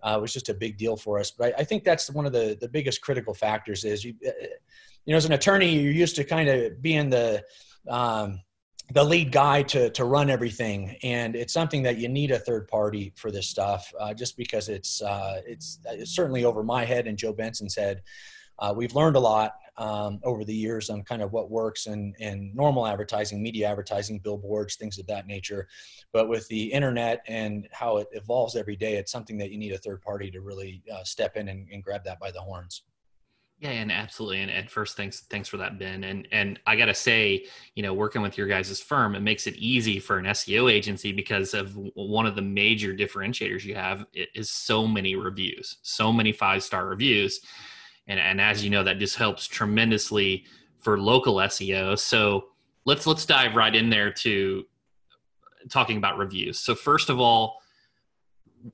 was 0.04 0.32
just 0.32 0.50
a 0.50 0.54
big 0.54 0.78
deal 0.78 0.98
for 0.98 1.20
us. 1.20 1.32
But 1.32 1.56
I, 1.56 1.62
I, 1.62 1.64
think 1.64 1.84
that's 1.84 2.12
one 2.12 2.28
of 2.28 2.32
the, 2.32 2.56
the 2.62 2.70
biggest 2.70 3.02
critical 3.02 3.34
factors 3.34 3.84
is 3.84 4.04
you, 4.04 4.14
you 5.06 5.12
know, 5.12 5.18
as 5.18 5.26
an 5.26 5.34
attorney, 5.34 5.80
you're 5.80 5.92
used 5.92 6.16
to 6.16 6.24
kind 6.24 6.50
of 6.50 6.82
being 6.82 7.10
the, 7.10 7.44
um, 7.90 8.42
the 8.92 9.04
lead 9.04 9.32
guy 9.32 9.64
to, 9.64 9.90
to 9.92 10.06
run 10.06 10.30
everything. 10.30 10.98
And 11.04 11.36
it's 11.36 11.54
something 11.54 11.84
that 11.84 11.98
you 11.98 12.08
need 12.08 12.32
a 12.32 12.40
third 12.40 12.68
party 12.68 13.14
for 13.16 13.32
this 13.32 13.48
stuff, 13.48 13.92
uh, 14.00 14.14
just 14.14 14.38
because 14.38 14.70
it's, 14.70 15.02
uh, 15.02 15.42
it's, 15.46 15.80
it's 15.86 16.12
certainly 16.12 16.46
over 16.46 16.64
my 16.64 16.86
head 16.86 17.08
and 17.08 17.18
Joe 17.18 17.34
Benson's 17.34 17.76
head. 17.76 18.02
Uh, 18.60 18.74
we've 18.76 18.96
learned 18.96 19.16
a 19.16 19.20
lot 19.20 19.54
um, 19.78 20.20
over 20.24 20.46
the 20.46 20.54
years 20.54 20.90
on 20.90 21.04
kind 21.04 21.22
of 21.22 21.34
what 21.34 21.52
works 21.52 21.88
in, 21.88 22.14
in 22.20 22.52
normal 22.56 22.88
advertising, 22.88 23.44
media 23.44 23.68
advertising, 23.68 24.20
billboards, 24.20 24.76
things 24.76 24.98
of 24.98 25.06
that 25.08 25.28
nature. 25.28 25.68
But 26.14 26.30
with 26.30 26.48
the 26.48 26.72
internet 26.72 27.24
and 27.28 27.68
how 27.72 27.98
it 27.98 28.08
evolves 28.14 28.56
every 28.56 28.76
day, 28.76 28.96
it's 28.96 29.12
something 29.12 29.38
that 29.40 29.52
you 29.52 29.58
need 29.58 29.74
a 29.74 29.78
third 29.78 30.02
party 30.02 30.32
to 30.32 30.42
really 30.42 30.82
uh, 30.94 31.04
step 31.04 31.36
in 31.36 31.50
and, 31.50 31.68
and 31.72 31.84
grab 31.84 32.04
that 32.06 32.20
by 32.20 32.32
the 32.32 32.40
horns. 32.40 32.84
Yeah, 33.60 33.70
and 33.70 33.92
absolutely. 33.92 34.42
And 34.42 34.70
first, 34.70 34.98
thanks 34.98 35.22
thanks 35.22 35.48
for 35.48 35.58
that, 35.58 35.80
Ben. 35.80 36.04
And 36.04 36.28
and 36.32 36.60
I 36.68 36.76
gotta 36.76 36.94
say, 36.94 37.46
you 37.74 37.84
know, 37.84 37.94
working 37.94 38.22
with 38.22 38.38
your 38.38 38.48
guys' 38.48 38.82
firm, 38.82 39.16
it 39.16 39.22
makes 39.22 39.48
it 39.48 39.56
easy 39.56 39.98
for 40.00 40.18
an 40.18 40.26
SEO 40.26 40.72
agency 40.72 41.14
because 41.14 41.54
of 41.54 41.76
one 41.94 42.26
of 42.26 42.36
the 42.36 42.42
major 42.42 42.94
differentiators 42.94 43.64
you 43.64 43.76
have 43.76 44.06
is 44.14 44.50
so 44.50 44.86
many 44.86 45.16
reviews, 45.16 45.78
so 45.84 46.12
many 46.12 46.34
five 46.34 46.64
star 46.64 46.86
reviews 46.86 47.40
and 48.08 48.20
and 48.20 48.40
as 48.42 48.64
you 48.64 48.70
know 48.70 48.84
that 48.84 49.00
just 49.00 49.16
helps 49.16 49.48
tremendously 49.48 50.46
for 50.80 51.00
local 51.00 51.36
SEO. 51.36 51.98
So 51.98 52.46
let's 52.86 53.08
let's 53.08 53.26
dive 53.26 53.56
right 53.56 53.76
in 53.76 53.90
there 53.90 54.12
to 54.12 54.66
talking 55.70 55.98
about 55.98 56.18
reviews. 56.18 56.60
So 56.60 56.76
first 56.76 57.10
of 57.10 57.20
all, 57.20 57.62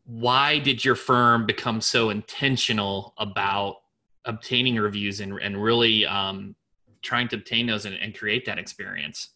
why 0.05 0.59
did 0.59 0.83
your 0.83 0.95
firm 0.95 1.45
become 1.45 1.81
so 1.81 2.09
intentional 2.09 3.13
about 3.17 3.77
obtaining 4.25 4.75
reviews 4.75 5.19
and 5.19 5.39
and 5.41 5.61
really 5.61 6.05
um, 6.05 6.55
trying 7.01 7.27
to 7.29 7.35
obtain 7.35 7.67
those 7.67 7.85
and, 7.85 7.95
and 7.95 8.17
create 8.17 8.45
that 8.45 8.59
experience? 8.59 9.29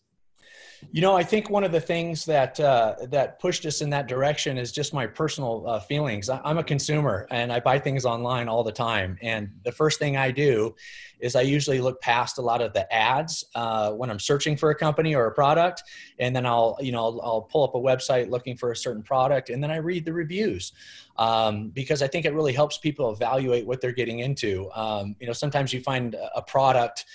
You 0.92 1.02
know, 1.02 1.16
I 1.16 1.24
think 1.24 1.50
one 1.50 1.64
of 1.64 1.72
the 1.72 1.80
things 1.80 2.26
that 2.26 2.60
uh, 2.60 2.96
that 3.10 3.40
pushed 3.40 3.66
us 3.66 3.82
in 3.82 3.90
that 3.92 4.08
direction 4.08 4.58
is 4.58 4.72
just 4.72 4.94
my 4.94 5.06
personal 5.06 5.64
uh, 5.68 5.80
feelings. 5.80 6.30
I'm 6.30 6.58
a 6.58 6.64
consumer 6.64 7.28
and 7.32 7.52
I 7.52 7.60
buy 7.60 7.80
things 7.80 8.06
online 8.06 8.48
all 8.48 8.64
the 8.64 8.72
time. 8.72 9.18
And 9.22 9.52
the 9.64 9.72
first 9.72 10.00
thing 10.00 10.18
I 10.18 10.32
do 10.32 10.76
is 11.20 11.36
I 11.36 11.42
usually 11.42 11.80
look 11.80 12.02
past 12.02 12.38
a 12.38 12.42
lot 12.42 12.62
of 12.62 12.74
the 12.74 12.92
ads 12.94 13.46
uh, 13.56 13.92
when 13.92 14.10
I'm 14.10 14.20
searching 14.20 14.58
for 14.58 14.70
a 14.70 14.76
company 14.76 15.16
or 15.16 15.28
a 15.28 15.32
product, 15.32 15.84
and 16.20 16.36
then 16.36 16.46
I'll 16.46 16.78
you 16.82 16.92
know 16.92 17.04
I'll, 17.04 17.22
I'll, 17.22 17.42
pull 17.42 17.64
up 17.64 17.76
a 17.76 17.80
website 17.80 18.30
looking 18.30 18.58
for 18.58 18.72
a 18.72 18.76
certain 18.76 19.04
product, 19.04 19.50
and 19.50 19.62
then 19.64 19.72
I 19.72 19.78
read 19.78 20.06
the 20.06 20.14
reviews 20.14 20.74
um, 21.18 21.70
because 21.70 22.02
I 22.02 22.08
think 22.08 22.26
it 22.26 22.34
really 22.34 22.54
helps 22.54 22.78
people 22.78 23.12
evaluate 23.12 23.66
what 23.66 23.82
they're 23.82 23.92
getting 23.92 24.20
into. 24.20 24.70
Um, 24.74 25.16
you 25.20 25.28
know, 25.28 25.34
sometimes 25.34 25.74
you 25.74 25.82
find 25.82 26.16
a 26.36 26.42
product 26.42 27.06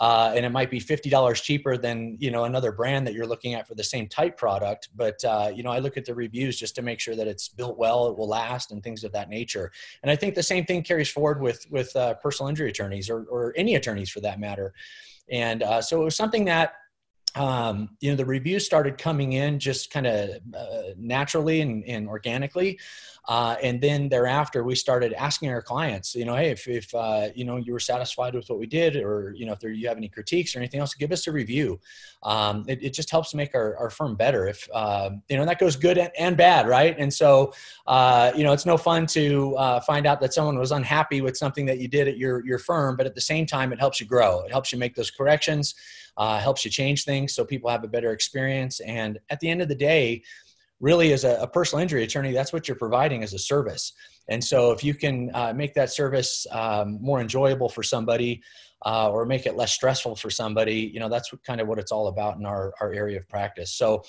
uh, 0.00 0.32
and 0.34 0.46
it 0.46 0.48
might 0.48 0.70
be 0.70 0.80
$50 0.80 1.42
cheaper 1.42 1.76
than 1.76 2.16
you 2.18 2.30
know 2.30 2.44
another 2.44 2.72
brand 2.72 3.06
that 3.06 3.14
you're 3.14 3.26
looking 3.26 3.54
at 3.54 3.68
for 3.68 3.74
the 3.74 3.84
same 3.84 4.08
type 4.08 4.36
product. 4.36 4.88
But 4.96 5.22
uh, 5.24 5.52
you 5.54 5.62
know 5.62 5.70
i 5.70 5.78
look 5.78 5.96
at 5.96 6.04
the 6.06 6.14
reviews 6.14 6.58
just 6.58 6.74
to 6.76 6.82
make 6.82 7.00
sure 7.00 7.14
that 7.14 7.28
it's 7.28 7.48
built 7.48 7.76
well 7.76 8.08
it 8.08 8.16
will 8.16 8.28
last 8.28 8.72
and 8.72 8.82
things 8.82 9.04
of 9.04 9.12
that 9.12 9.28
nature. 9.28 9.70
And 10.02 10.10
i 10.10 10.16
think 10.16 10.34
the 10.34 10.42
same 10.42 10.64
thing 10.64 10.82
carries 10.82 11.10
forward 11.10 11.40
with 11.40 11.66
with 11.70 11.94
uh, 11.94 12.14
personal 12.14 12.48
injury 12.48 12.70
attorneys 12.70 13.10
or, 13.10 13.24
or 13.24 13.52
any 13.56 13.74
attorneys 13.74 14.10
for 14.10 14.20
that 14.20 14.40
matter. 14.40 14.72
And 15.30 15.62
uh, 15.62 15.80
so 15.80 16.00
it 16.00 16.04
was 16.04 16.16
something 16.16 16.46
that 16.46 16.74
um, 17.36 17.90
you 18.00 18.10
know 18.10 18.16
the 18.16 18.24
reviews 18.24 18.66
started 18.66 18.98
coming 18.98 19.34
in 19.34 19.58
just 19.60 19.92
kind 19.92 20.06
of 20.06 20.30
uh, 20.56 20.82
naturally 20.96 21.60
and, 21.60 21.84
and 21.84 22.08
organically 22.08 22.80
uh, 23.30 23.54
and 23.62 23.80
then 23.80 24.08
thereafter, 24.08 24.64
we 24.64 24.74
started 24.74 25.12
asking 25.12 25.50
our 25.50 25.62
clients, 25.62 26.16
you 26.16 26.24
know, 26.24 26.34
hey, 26.34 26.50
if, 26.50 26.66
if 26.66 26.92
uh, 26.96 27.28
you 27.32 27.44
know 27.44 27.58
you 27.58 27.72
were 27.72 27.78
satisfied 27.78 28.34
with 28.34 28.50
what 28.50 28.58
we 28.58 28.66
did, 28.66 28.96
or 28.96 29.32
you 29.36 29.46
know, 29.46 29.52
if 29.52 29.60
there, 29.60 29.70
you 29.70 29.86
have 29.86 29.96
any 29.96 30.08
critiques 30.08 30.56
or 30.56 30.58
anything 30.58 30.80
else, 30.80 30.94
give 30.94 31.12
us 31.12 31.28
a 31.28 31.32
review. 31.32 31.78
Um, 32.24 32.64
it, 32.66 32.82
it, 32.82 32.92
just 32.92 33.08
helps 33.08 33.32
make 33.32 33.54
our, 33.54 33.76
our 33.76 33.88
firm 33.88 34.16
better. 34.16 34.48
If 34.48 34.68
uh, 34.74 35.10
you 35.28 35.36
know, 35.36 35.46
that 35.46 35.60
goes 35.60 35.76
good 35.76 35.96
and, 35.96 36.10
and 36.18 36.36
bad, 36.36 36.66
right? 36.66 36.96
And 36.98 37.14
so, 37.14 37.54
uh, 37.86 38.32
you 38.34 38.42
know, 38.42 38.52
it's 38.52 38.66
no 38.66 38.76
fun 38.76 39.06
to 39.06 39.54
uh, 39.54 39.80
find 39.82 40.08
out 40.08 40.20
that 40.22 40.34
someone 40.34 40.58
was 40.58 40.72
unhappy 40.72 41.20
with 41.20 41.36
something 41.36 41.66
that 41.66 41.78
you 41.78 41.86
did 41.86 42.08
at 42.08 42.18
your 42.18 42.44
your 42.44 42.58
firm, 42.58 42.96
but 42.96 43.06
at 43.06 43.14
the 43.14 43.20
same 43.20 43.46
time, 43.46 43.72
it 43.72 43.78
helps 43.78 44.00
you 44.00 44.06
grow. 44.08 44.40
It 44.40 44.50
helps 44.50 44.72
you 44.72 44.78
make 44.78 44.96
those 44.96 45.12
corrections. 45.12 45.76
Uh, 46.16 46.38
helps 46.40 46.64
you 46.64 46.70
change 46.70 47.04
things 47.04 47.32
so 47.32 47.44
people 47.44 47.70
have 47.70 47.84
a 47.84 47.88
better 47.88 48.10
experience. 48.10 48.80
And 48.80 49.20
at 49.30 49.38
the 49.40 49.48
end 49.48 49.62
of 49.62 49.68
the 49.68 49.74
day, 49.76 50.22
really 50.80 51.12
as 51.12 51.24
a, 51.24 51.36
a, 51.42 51.46
personal 51.46 51.82
injury 51.82 52.02
attorney 52.02 52.32
that's 52.32 52.52
what 52.52 52.66
you're 52.66 52.76
providing 52.76 53.22
as 53.22 53.34
a 53.34 53.38
service. 53.38 53.92
And 54.28 54.42
so 54.42 54.72
if 54.72 54.82
you 54.82 54.94
can 54.94 55.30
uh, 55.34 55.52
make 55.54 55.74
that 55.74 55.92
service 55.92 56.46
um, 56.50 56.98
more 57.00 57.20
enjoyable 57.20 57.68
for 57.68 57.82
somebody 57.82 58.42
uh, 58.86 59.10
or 59.10 59.26
make 59.26 59.44
it 59.44 59.56
less 59.56 59.72
stressful 59.72 60.16
for 60.16 60.30
somebody 60.30 60.90
you 60.92 60.98
know 60.98 61.08
that's 61.08 61.32
what, 61.32 61.44
kind 61.44 61.60
of 61.60 61.68
what 61.68 61.78
it's 61.78 61.92
all 61.92 62.08
about 62.08 62.38
in 62.38 62.46
our, 62.46 62.72
our 62.80 62.92
area 62.92 63.18
of 63.18 63.28
practice. 63.28 63.72
So 63.72 64.02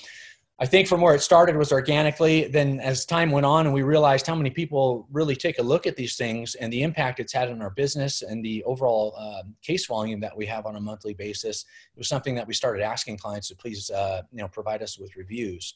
i 0.59 0.65
think 0.65 0.87
from 0.87 1.01
where 1.01 1.15
it 1.15 1.21
started 1.21 1.57
was 1.57 1.71
organically. 1.71 2.47
Then 2.47 2.79
as 2.79 3.03
time 3.05 3.31
went 3.31 3.47
on 3.47 3.65
and 3.65 3.73
we 3.73 3.81
realized 3.81 4.27
how 4.27 4.35
many 4.35 4.51
people 4.51 5.07
really 5.11 5.35
take 5.35 5.57
a 5.57 5.63
look 5.63 5.87
at 5.87 5.95
these 5.95 6.15
things 6.15 6.53
and 6.55 6.71
the 6.71 6.83
impact 6.83 7.19
it's 7.19 7.33
had 7.33 7.49
on 7.49 7.61
our 7.61 7.71
business 7.71 8.21
and 8.21 8.45
the 8.45 8.63
overall 8.63 9.15
um, 9.17 9.55
case 9.63 9.87
volume 9.87 10.19
that 10.21 10.37
we 10.37 10.45
have 10.45 10.67
on 10.67 10.75
a 10.75 10.79
monthly 10.79 11.15
basis 11.15 11.65
it 11.95 11.97
was 11.97 12.07
something 12.07 12.35
that 12.35 12.47
we 12.47 12.53
started 12.53 12.83
asking 12.83 13.17
clients 13.17 13.47
to 13.47 13.55
please 13.55 13.89
uh, 13.89 14.21
you 14.31 14.41
know 14.41 14.47
provide 14.47 14.83
us 14.83 14.99
with 14.99 15.15
reviews 15.15 15.73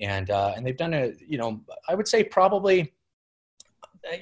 and 0.00 0.30
uh, 0.30 0.52
and 0.56 0.66
they've 0.66 0.76
done 0.76 0.94
a 0.94 1.12
you 1.26 1.38
know 1.38 1.60
I 1.88 1.94
would 1.94 2.08
say 2.08 2.24
probably 2.24 2.92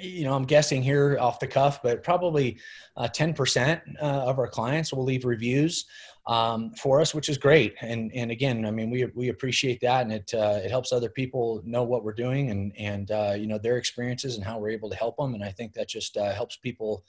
you 0.00 0.24
know 0.24 0.34
I'm 0.34 0.44
guessing 0.44 0.82
here 0.82 1.18
off 1.20 1.40
the 1.40 1.46
cuff, 1.46 1.82
but 1.82 2.02
probably 2.02 2.58
uh, 2.96 3.08
ten 3.08 3.30
uh, 3.30 3.34
percent 3.34 3.82
uh, 4.00 4.24
of 4.24 4.38
our 4.38 4.48
clients 4.48 4.92
will 4.92 5.04
leave 5.04 5.24
reviews 5.24 5.86
um, 6.26 6.72
for 6.74 7.00
us, 7.00 7.14
which 7.14 7.28
is 7.28 7.38
great. 7.38 7.74
And 7.80 8.10
and 8.14 8.30
again, 8.30 8.64
I 8.64 8.70
mean 8.70 8.90
we 8.90 9.04
we 9.14 9.28
appreciate 9.28 9.80
that, 9.80 10.02
and 10.02 10.12
it 10.12 10.32
uh, 10.34 10.60
it 10.64 10.70
helps 10.70 10.92
other 10.92 11.10
people 11.10 11.62
know 11.64 11.82
what 11.82 12.04
we're 12.04 12.12
doing 12.12 12.50
and 12.50 12.72
and 12.76 13.10
uh, 13.10 13.34
you 13.36 13.46
know 13.46 13.58
their 13.58 13.76
experiences 13.76 14.36
and 14.36 14.44
how 14.44 14.58
we're 14.58 14.70
able 14.70 14.90
to 14.90 14.96
help 14.96 15.16
them. 15.16 15.34
And 15.34 15.44
I 15.44 15.50
think 15.50 15.74
that 15.74 15.88
just 15.88 16.16
helps 16.16 16.56
people. 16.56 17.04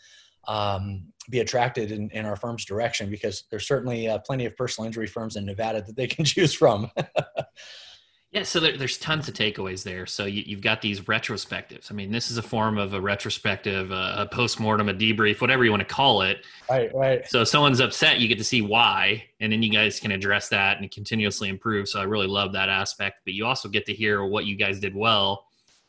Um, 0.49 1.07
be 1.29 1.41
attracted 1.41 1.91
in, 1.91 2.09
in, 2.11 2.25
our 2.25 2.37
firm's 2.37 2.63
direction 2.63 3.09
because 3.09 3.43
there's 3.51 3.67
certainly 3.67 4.07
uh, 4.07 4.19
plenty 4.19 4.45
of 4.45 4.55
personal 4.55 4.85
injury 4.85 5.07
firms 5.07 5.35
in 5.35 5.45
Nevada 5.45 5.81
that 5.81 5.97
they 5.97 6.07
can 6.07 6.23
choose 6.33 6.53
from. 6.53 6.89
Yeah, 8.31 8.43
so 8.43 8.59
there, 8.59 8.77
there's 8.77 8.97
tons 8.97 9.29
of 9.29 9.35
takeaways 9.35 9.83
there. 9.83 10.05
So 10.05 10.25
you, 10.25 10.55
have 10.55 10.61
got 10.61 10.81
these 10.81 11.01
retrospectives. 11.01 11.89
I 11.89 11.95
mean, 11.95 12.11
this 12.11 12.29
is 12.29 12.37
a 12.37 12.41
form 12.41 12.77
of 12.77 12.93
a 12.93 12.99
retrospective, 12.99 13.89
a, 13.91 14.15
a 14.17 14.29
post-mortem, 14.29 14.89
a 14.89 14.93
debrief, 14.93 15.39
whatever 15.39 15.63
you 15.63 15.71
want 15.71 15.79
to 15.79 15.87
call 15.87 16.23
it. 16.23 16.45
Right, 16.69 16.93
right. 16.93 17.27
So 17.29 17.41
if 17.43 17.47
someone's 17.47 17.79
upset, 17.79 18.19
you 18.19 18.27
get 18.27 18.37
to 18.37 18.43
see 18.43 18.61
why, 18.61 19.23
and 19.39 19.51
then 19.51 19.63
you 19.63 19.71
guys 19.71 20.01
can 20.01 20.11
address 20.11 20.49
that 20.49 20.81
and 20.81 20.91
continuously 20.91 21.47
improve. 21.47 21.87
So 21.87 22.01
I 22.01 22.03
really 22.03 22.27
love 22.27 22.51
that 22.51 22.67
aspect. 22.67 23.21
But 23.23 23.33
you 23.33 23.45
also 23.45 23.69
get 23.69 23.85
to 23.85 23.93
hear 23.93 24.25
what 24.25 24.45
you 24.45 24.57
guys 24.57 24.81
did 24.81 24.93
well, 24.93 25.45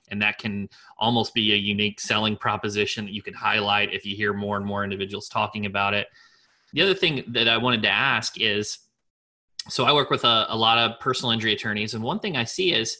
and 0.08 0.22
that 0.22 0.38
can 0.38 0.68
almost 0.96 1.34
be 1.34 1.52
a 1.54 1.56
unique 1.56 1.98
selling 1.98 2.36
proposition 2.36 3.06
that 3.06 3.12
you 3.12 3.22
can 3.22 3.34
highlight 3.34 3.92
if 3.92 4.06
you 4.06 4.14
hear 4.14 4.32
more 4.32 4.56
and 4.56 4.64
more 4.64 4.84
individuals 4.84 5.28
talking 5.28 5.66
about 5.66 5.92
it. 5.92 6.06
The 6.72 6.82
other 6.82 6.94
thing 6.94 7.24
that 7.28 7.48
I 7.48 7.56
wanted 7.56 7.82
to 7.82 7.90
ask 7.90 8.40
is 8.40 8.78
so 9.68 9.84
I 9.84 9.92
work 9.92 10.10
with 10.10 10.24
a, 10.24 10.46
a 10.48 10.56
lot 10.56 10.78
of 10.78 10.98
personal 11.00 11.32
injury 11.32 11.52
attorneys, 11.52 11.94
and 11.94 12.02
one 12.02 12.20
thing 12.20 12.36
I 12.36 12.44
see 12.44 12.72
is 12.72 12.98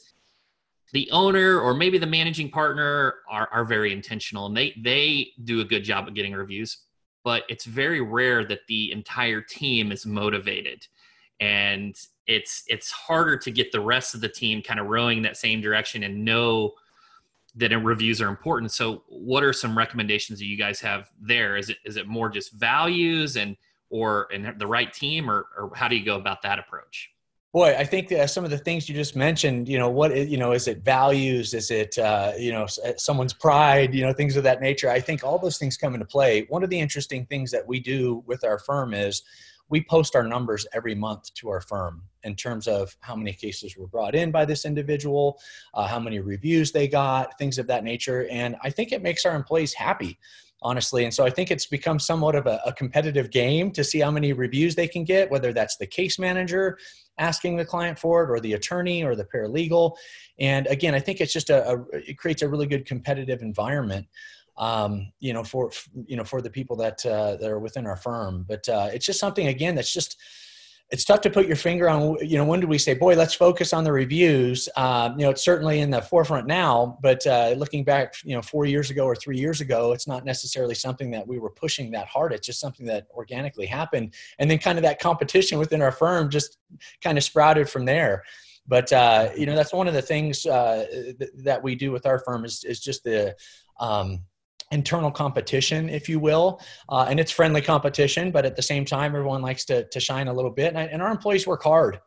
the 0.91 1.09
owner 1.11 1.59
or 1.59 1.73
maybe 1.73 1.97
the 1.97 2.07
managing 2.07 2.49
partner 2.49 3.15
are, 3.29 3.47
are 3.51 3.63
very 3.63 3.93
intentional 3.93 4.47
and 4.47 4.57
they 4.57 4.73
they 4.81 5.27
do 5.43 5.61
a 5.61 5.63
good 5.63 5.83
job 5.83 6.07
of 6.07 6.15
getting 6.15 6.33
reviews 6.33 6.79
but 7.23 7.43
it's 7.49 7.65
very 7.65 8.01
rare 8.01 8.45
that 8.45 8.65
the 8.67 8.91
entire 8.91 9.41
team 9.41 9.91
is 9.91 10.05
motivated. 10.05 10.85
And 11.39 11.95
it's 12.27 12.63
it's 12.67 12.91
harder 12.91 13.37
to 13.37 13.51
get 13.51 13.71
the 13.71 13.79
rest 13.79 14.13
of 14.13 14.21
the 14.21 14.29
team 14.29 14.61
kind 14.61 14.79
of 14.79 14.87
rowing 14.87 15.21
that 15.23 15.37
same 15.37 15.61
direction 15.61 16.03
and 16.03 16.23
know 16.23 16.73
that 17.55 17.71
reviews 17.77 18.21
are 18.21 18.27
important. 18.27 18.71
So 18.71 19.03
what 19.07 19.43
are 19.43 19.53
some 19.53 19.77
recommendations 19.77 20.39
that 20.39 20.45
you 20.45 20.57
guys 20.57 20.79
have 20.81 21.09
there? 21.19 21.57
Is 21.57 21.69
it 21.69 21.77
is 21.85 21.97
it 21.97 22.07
more 22.07 22.29
just 22.29 22.53
values 22.53 23.37
and 23.37 23.55
or 23.89 24.27
in 24.31 24.53
the 24.57 24.67
right 24.67 24.91
team 24.93 25.29
or, 25.29 25.47
or 25.57 25.71
how 25.75 25.87
do 25.87 25.95
you 25.95 26.05
go 26.05 26.15
about 26.15 26.41
that 26.43 26.59
approach? 26.59 27.09
Boy 27.51 27.75
i 27.79 27.83
think 27.83 28.13
some 28.29 28.45
of 28.45 28.51
the 28.51 28.59
things 28.59 28.87
you 28.87 28.93
just 28.93 29.15
mentioned 29.15 29.67
you 29.67 29.79
know 29.79 29.89
what 29.89 30.15
you 30.15 30.37
know 30.37 30.51
is 30.51 30.67
it 30.67 30.83
values? 30.83 31.55
Is 31.55 31.71
it 31.71 31.97
uh, 31.97 32.33
you 32.37 32.51
know 32.51 32.67
uh, 32.85 32.91
someone's 32.97 33.33
pride 33.33 33.93
you 33.95 34.03
know 34.05 34.13
things 34.13 34.37
of 34.37 34.43
that 34.43 34.61
nature? 34.61 34.87
I 34.89 34.99
think 34.99 35.23
all 35.23 35.39
those 35.39 35.57
things 35.57 35.75
come 35.75 35.95
into 35.95 36.05
play. 36.05 36.45
One 36.49 36.63
of 36.63 36.69
the 36.69 36.79
interesting 36.79 37.25
things 37.25 37.49
that 37.49 37.67
we 37.67 37.79
do 37.79 38.23
with 38.27 38.43
our 38.43 38.59
firm 38.59 38.93
is 38.93 39.23
we 39.69 39.83
post 39.83 40.15
our 40.15 40.23
numbers 40.23 40.65
every 40.73 40.95
month 40.95 41.33
to 41.35 41.49
our 41.49 41.61
firm 41.61 42.03
in 42.23 42.35
terms 42.35 42.67
of 42.67 42.95
how 43.01 43.15
many 43.15 43.31
cases 43.31 43.77
were 43.77 43.87
brought 43.87 44.15
in 44.15 44.31
by 44.31 44.43
this 44.43 44.65
individual, 44.65 45.39
uh, 45.73 45.87
how 45.87 45.99
many 45.99 46.19
reviews 46.19 46.71
they 46.71 46.87
got, 46.87 47.37
things 47.37 47.57
of 47.57 47.67
that 47.67 47.83
nature. 47.83 48.27
And 48.29 48.55
I 48.61 48.69
think 48.69 48.91
it 48.91 49.01
makes 49.01 49.25
our 49.25 49.35
employees 49.35 49.73
happy 49.73 50.17
honestly. 50.61 51.05
And 51.05 51.13
so 51.13 51.25
I 51.25 51.29
think 51.29 51.51
it's 51.51 51.65
become 51.65 51.99
somewhat 51.99 52.35
of 52.35 52.45
a, 52.45 52.59
a, 52.65 52.73
competitive 52.73 53.31
game 53.31 53.71
to 53.71 53.83
see 53.83 53.99
how 53.99 54.11
many 54.11 54.33
reviews 54.33 54.75
they 54.75 54.87
can 54.87 55.03
get, 55.03 55.31
whether 55.31 55.53
that's 55.53 55.77
the 55.77 55.87
case 55.87 56.19
manager 56.19 56.77
asking 57.17 57.55
the 57.55 57.65
client 57.65 57.97
for 57.97 58.23
it 58.23 58.29
or 58.29 58.39
the 58.39 58.53
attorney 58.53 59.03
or 59.03 59.15
the 59.15 59.25
paralegal. 59.25 59.95
And 60.39 60.67
again, 60.67 60.93
I 60.95 60.99
think 60.99 61.21
it's 61.21 61.33
just 61.33 61.49
a, 61.49 61.69
a 61.69 61.81
it 61.93 62.17
creates 62.17 62.41
a 62.41 62.49
really 62.49 62.67
good 62.67 62.85
competitive 62.85 63.41
environment. 63.41 64.07
Um, 64.57 65.13
you 65.21 65.31
know, 65.31 65.45
for 65.45 65.71
you 66.05 66.17
know, 66.17 66.25
for 66.25 66.41
the 66.41 66.49
people 66.49 66.75
that 66.77 67.05
uh, 67.05 67.37
that 67.37 67.49
are 67.49 67.59
within 67.59 67.87
our 67.87 67.95
firm, 67.95 68.45
but 68.45 68.67
uh, 68.67 68.89
it's 68.91 69.05
just 69.05 69.19
something 69.19 69.47
again 69.47 69.73
that's 69.73 69.93
just 69.93 70.17
it's 70.91 71.05
tough 71.05 71.21
to 71.21 71.29
put 71.29 71.45
your 71.45 71.55
finger 71.55 71.87
on 71.87 72.17
you 72.21 72.37
know 72.37 72.45
when 72.45 72.59
do 72.59 72.67
we 72.67 72.77
say 72.77 72.93
boy 72.93 73.15
let's 73.15 73.33
focus 73.33 73.73
on 73.73 73.83
the 73.83 73.91
reviews. 73.91 74.67
Um, 74.75 75.19
you 75.19 75.25
know 75.25 75.29
it's 75.29 75.43
certainly 75.43 75.81
in 75.81 75.89
the 75.89 76.01
forefront 76.01 76.47
now 76.47 76.97
but 77.01 77.25
uh, 77.27 77.53
looking 77.57 77.83
back 77.83 78.15
you 78.23 78.35
know 78.35 78.41
four 78.41 78.65
years 78.65 78.89
ago 78.89 79.05
or 79.05 79.15
three 79.15 79.37
years 79.37 79.61
ago 79.61 79.91
it's 79.91 80.07
not 80.07 80.25
necessarily 80.25 80.75
something 80.75 81.11
that 81.11 81.27
we 81.27 81.39
were 81.39 81.51
pushing 81.51 81.91
that 81.91 82.07
hard. 82.07 82.33
It's 82.33 82.45
just 82.45 82.59
something 82.59 82.85
that 82.87 83.07
organically 83.11 83.65
happened. 83.65 84.13
And 84.39 84.49
then 84.49 84.57
kind 84.57 84.77
of 84.77 84.83
that 84.83 84.99
competition 84.99 85.59
within 85.59 85.81
our 85.81 85.91
firm 85.91 86.29
just 86.29 86.57
kind 87.01 87.17
of 87.17 87.23
sprouted 87.23 87.69
from 87.69 87.85
there. 87.85 88.23
But 88.67 88.91
uh, 88.93 89.29
you 89.35 89.45
know 89.45 89.55
that's 89.55 89.73
one 89.73 89.87
of 89.87 89.93
the 89.93 90.01
things 90.01 90.45
uh, 90.45 90.85
th- 90.91 91.31
that 91.43 91.61
we 91.61 91.75
do 91.75 91.91
with 91.91 92.05
our 92.05 92.19
firm 92.19 92.45
is, 92.45 92.63
is 92.63 92.79
just 92.79 93.03
the 93.03 93.35
um, 93.79 94.21
internal 94.71 95.11
competition, 95.11 95.89
if 95.89 96.07
you 96.07 96.19
will, 96.19 96.61
uh, 96.89 97.07
and 97.09 97.19
it's 97.19 97.31
friendly 97.31 97.61
competition. 97.61 98.31
But 98.31 98.45
at 98.45 98.55
the 98.55 98.61
same 98.61 98.85
time, 98.85 99.15
everyone 99.15 99.41
likes 99.41 99.65
to 99.65 99.85
to 99.85 99.99
shine 99.99 100.27
a 100.27 100.33
little 100.33 100.51
bit, 100.51 100.67
and, 100.69 100.77
I, 100.77 100.83
and 100.83 101.01
our 101.01 101.11
employees 101.11 101.47
work 101.47 101.63
hard. 101.63 101.99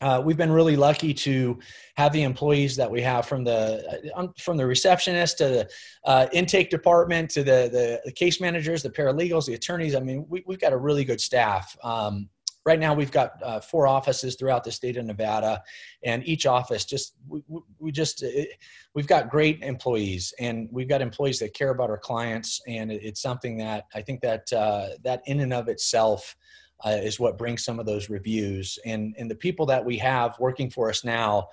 Uh, 0.00 0.20
we've 0.24 0.36
been 0.36 0.52
really 0.52 0.76
lucky 0.76 1.14
to 1.14 1.58
have 1.96 2.12
the 2.12 2.22
employees 2.24 2.76
that 2.76 2.90
we 2.90 3.00
have 3.00 3.26
from 3.26 3.44
the 3.44 4.12
uh, 4.14 4.26
from 4.38 4.56
the 4.56 4.66
receptionist 4.66 5.38
to 5.38 5.44
the 5.48 5.70
uh, 6.04 6.26
intake 6.32 6.68
department 6.68 7.30
to 7.30 7.42
the, 7.42 7.70
the, 7.72 8.00
the 8.04 8.12
case 8.12 8.40
managers, 8.40 8.82
the 8.82 8.90
paralegals, 8.90 9.46
the 9.46 9.54
attorneys. 9.54 9.94
I 9.94 10.00
mean, 10.00 10.26
we, 10.28 10.42
have 10.48 10.60
got 10.60 10.72
a 10.72 10.76
really 10.76 11.04
good 11.04 11.20
staff. 11.20 11.76
Um, 11.82 12.28
right 12.64 12.80
now 12.80 12.94
we've 12.94 13.10
got 13.12 13.32
uh, 13.42 13.60
four 13.60 13.86
offices 13.86 14.36
throughout 14.36 14.64
the 14.64 14.72
state 14.72 14.96
of 14.96 15.04
nevada 15.04 15.62
and 16.02 16.26
each 16.26 16.46
office 16.46 16.84
just 16.84 17.14
we, 17.28 17.42
we 17.78 17.92
just 17.92 18.22
it, 18.22 18.48
we've 18.94 19.06
got 19.06 19.30
great 19.30 19.62
employees 19.62 20.32
and 20.38 20.68
we've 20.70 20.88
got 20.88 21.02
employees 21.02 21.38
that 21.38 21.54
care 21.54 21.70
about 21.70 21.90
our 21.90 21.98
clients 21.98 22.60
and 22.66 22.90
it, 22.90 23.02
it's 23.02 23.20
something 23.20 23.56
that 23.56 23.84
i 23.94 24.00
think 24.00 24.20
that 24.20 24.52
uh, 24.52 24.88
that 25.02 25.22
in 25.26 25.40
and 25.40 25.52
of 25.52 25.68
itself 25.68 26.36
uh, 26.84 26.90
is 26.90 27.18
what 27.18 27.38
brings 27.38 27.64
some 27.64 27.78
of 27.78 27.86
those 27.86 28.10
reviews. 28.10 28.78
And 28.84 29.14
and 29.18 29.30
the 29.30 29.34
people 29.34 29.66
that 29.66 29.84
we 29.84 29.96
have 29.98 30.38
working 30.38 30.70
for 30.70 30.90
us 30.90 31.04
now 31.04 31.48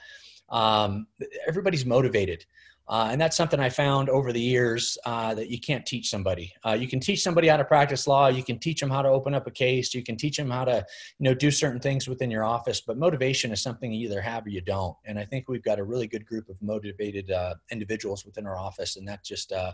um, 0.49 1.07
everybody's 1.47 1.85
motivated 1.85 2.45
uh, 2.91 3.07
and 3.09 3.21
that's 3.21 3.37
something 3.37 3.61
I 3.61 3.69
found 3.69 4.09
over 4.09 4.33
the 4.33 4.41
years 4.41 4.97
uh, 5.05 5.33
that 5.35 5.49
you 5.49 5.61
can't 5.61 5.85
teach 5.85 6.09
somebody. 6.09 6.53
Uh, 6.65 6.73
you 6.73 6.89
can 6.89 6.99
teach 6.99 7.23
somebody 7.23 7.47
how 7.47 7.55
to 7.55 7.63
practice 7.63 8.05
law. 8.05 8.27
You 8.27 8.43
can 8.43 8.59
teach 8.59 8.81
them 8.81 8.89
how 8.89 9.01
to 9.01 9.07
open 9.07 9.33
up 9.33 9.47
a 9.47 9.51
case. 9.51 9.93
You 9.93 10.03
can 10.03 10.17
teach 10.17 10.35
them 10.35 10.51
how 10.51 10.65
to, 10.65 10.85
you 11.17 11.23
know, 11.23 11.33
do 11.33 11.51
certain 11.51 11.79
things 11.79 12.09
within 12.09 12.29
your 12.29 12.43
office. 12.43 12.81
But 12.81 12.97
motivation 12.97 13.53
is 13.53 13.61
something 13.61 13.93
you 13.93 14.09
either 14.09 14.19
have 14.19 14.45
or 14.45 14.49
you 14.49 14.59
don't. 14.59 14.97
And 15.05 15.17
I 15.17 15.23
think 15.23 15.47
we've 15.47 15.63
got 15.63 15.79
a 15.79 15.85
really 15.85 16.05
good 16.05 16.25
group 16.25 16.49
of 16.49 16.61
motivated 16.61 17.31
uh, 17.31 17.55
individuals 17.71 18.25
within 18.25 18.45
our 18.45 18.57
office, 18.57 18.97
and 18.97 19.07
that 19.07 19.23
just 19.23 19.53
uh, 19.53 19.71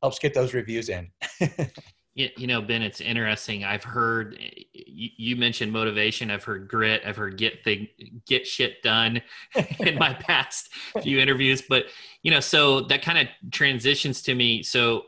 helps 0.00 0.20
get 0.20 0.32
those 0.32 0.54
reviews 0.54 0.88
in. 0.88 1.10
You, 2.14 2.28
you 2.36 2.46
know, 2.46 2.60
Ben, 2.60 2.82
it's 2.82 3.00
interesting. 3.00 3.64
I've 3.64 3.84
heard 3.84 4.38
you, 4.92 5.10
you, 5.16 5.36
mentioned 5.36 5.72
motivation. 5.72 6.30
I've 6.30 6.44
heard 6.44 6.68
grit. 6.68 7.02
I've 7.06 7.16
heard 7.16 7.36
get 7.36 7.64
thing, 7.64 7.88
get 8.26 8.46
shit 8.46 8.82
done 8.82 9.22
in 9.78 9.96
my 9.98 10.14
past 10.20 10.70
few 11.02 11.18
interviews. 11.18 11.62
But 11.62 11.86
you 12.22 12.30
know, 12.30 12.40
so 12.40 12.82
that 12.82 13.02
kind 13.02 13.18
of 13.18 13.50
transitions 13.50 14.22
to 14.22 14.34
me. 14.34 14.62
So 14.62 15.04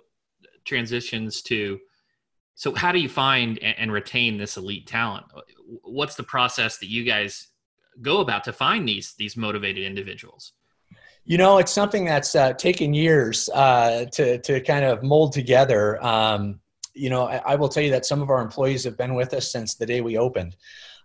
transitions 0.65 1.43
to. 1.43 1.79
So 2.57 2.75
how 2.75 2.93
do 2.93 3.01
you 3.01 3.09
find 3.09 3.59
and, 3.63 3.75
and 3.79 3.93
retain 3.93 4.39
this 4.39 4.57
elite 4.57 4.87
talent? 4.87 5.27
What's 5.83 6.15
the 6.15 6.23
process 6.23 6.79
that 6.79 6.89
you 6.89 7.05
guys 7.05 7.49
go 8.01 8.21
about 8.21 8.45
to 8.45 8.53
find 8.53 8.89
these 8.89 9.15
these 9.19 9.37
motivated 9.37 9.85
individuals? 9.85 10.53
You 11.27 11.39
know, 11.39 11.59
it's 11.59 11.73
something 11.73 12.05
that's 12.05 12.35
uh, 12.35 12.53
taken 12.53 12.93
years 12.93 13.49
uh, 13.55 14.05
to 14.13 14.39
to 14.39 14.61
kind 14.61 14.85
of 14.85 15.03
mold 15.03 15.33
together. 15.33 16.03
Um, 16.05 16.61
you 16.95 17.11
know, 17.11 17.27
I, 17.27 17.37
I, 17.39 17.55
will 17.57 17.69
tell 17.69 17.83
you 17.83 17.91
that 17.91 18.07
some 18.07 18.23
of 18.23 18.31
our 18.31 18.41
employees 18.41 18.85
have 18.85 18.97
been 18.97 19.15
with 19.15 19.35
us 19.35 19.51
since 19.51 19.75
the 19.75 19.87
day 19.87 20.01
we 20.01 20.17
opened. 20.17 20.57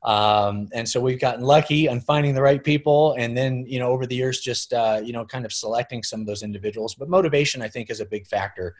Um, 0.04 0.70
and 0.74 0.88
so 0.88 1.02
we've 1.02 1.20
gotten 1.20 1.44
lucky 1.44 1.90
on 1.90 2.00
finding 2.00 2.34
the 2.34 2.42
right 2.42 2.64
people 2.64 3.16
and 3.18 3.36
then 3.36 3.66
you 3.68 3.80
know 3.80 3.90
over 3.90 4.06
the 4.06 4.16
years 4.16 4.40
just 4.40 4.72
uh, 4.72 5.02
you 5.04 5.12
know 5.12 5.26
kind 5.26 5.46
of 5.46 5.52
selecting 5.52 6.04
some 6.04 6.22
of 6.22 6.28
those 6.28 6.42
individuals. 6.44 6.96
But 6.96 7.10
motivation 7.10 7.62
i 7.62 7.68
think 7.68 7.90
is 7.90 8.00
a 8.00 8.06
big 8.06 8.26
factor. 8.26 8.76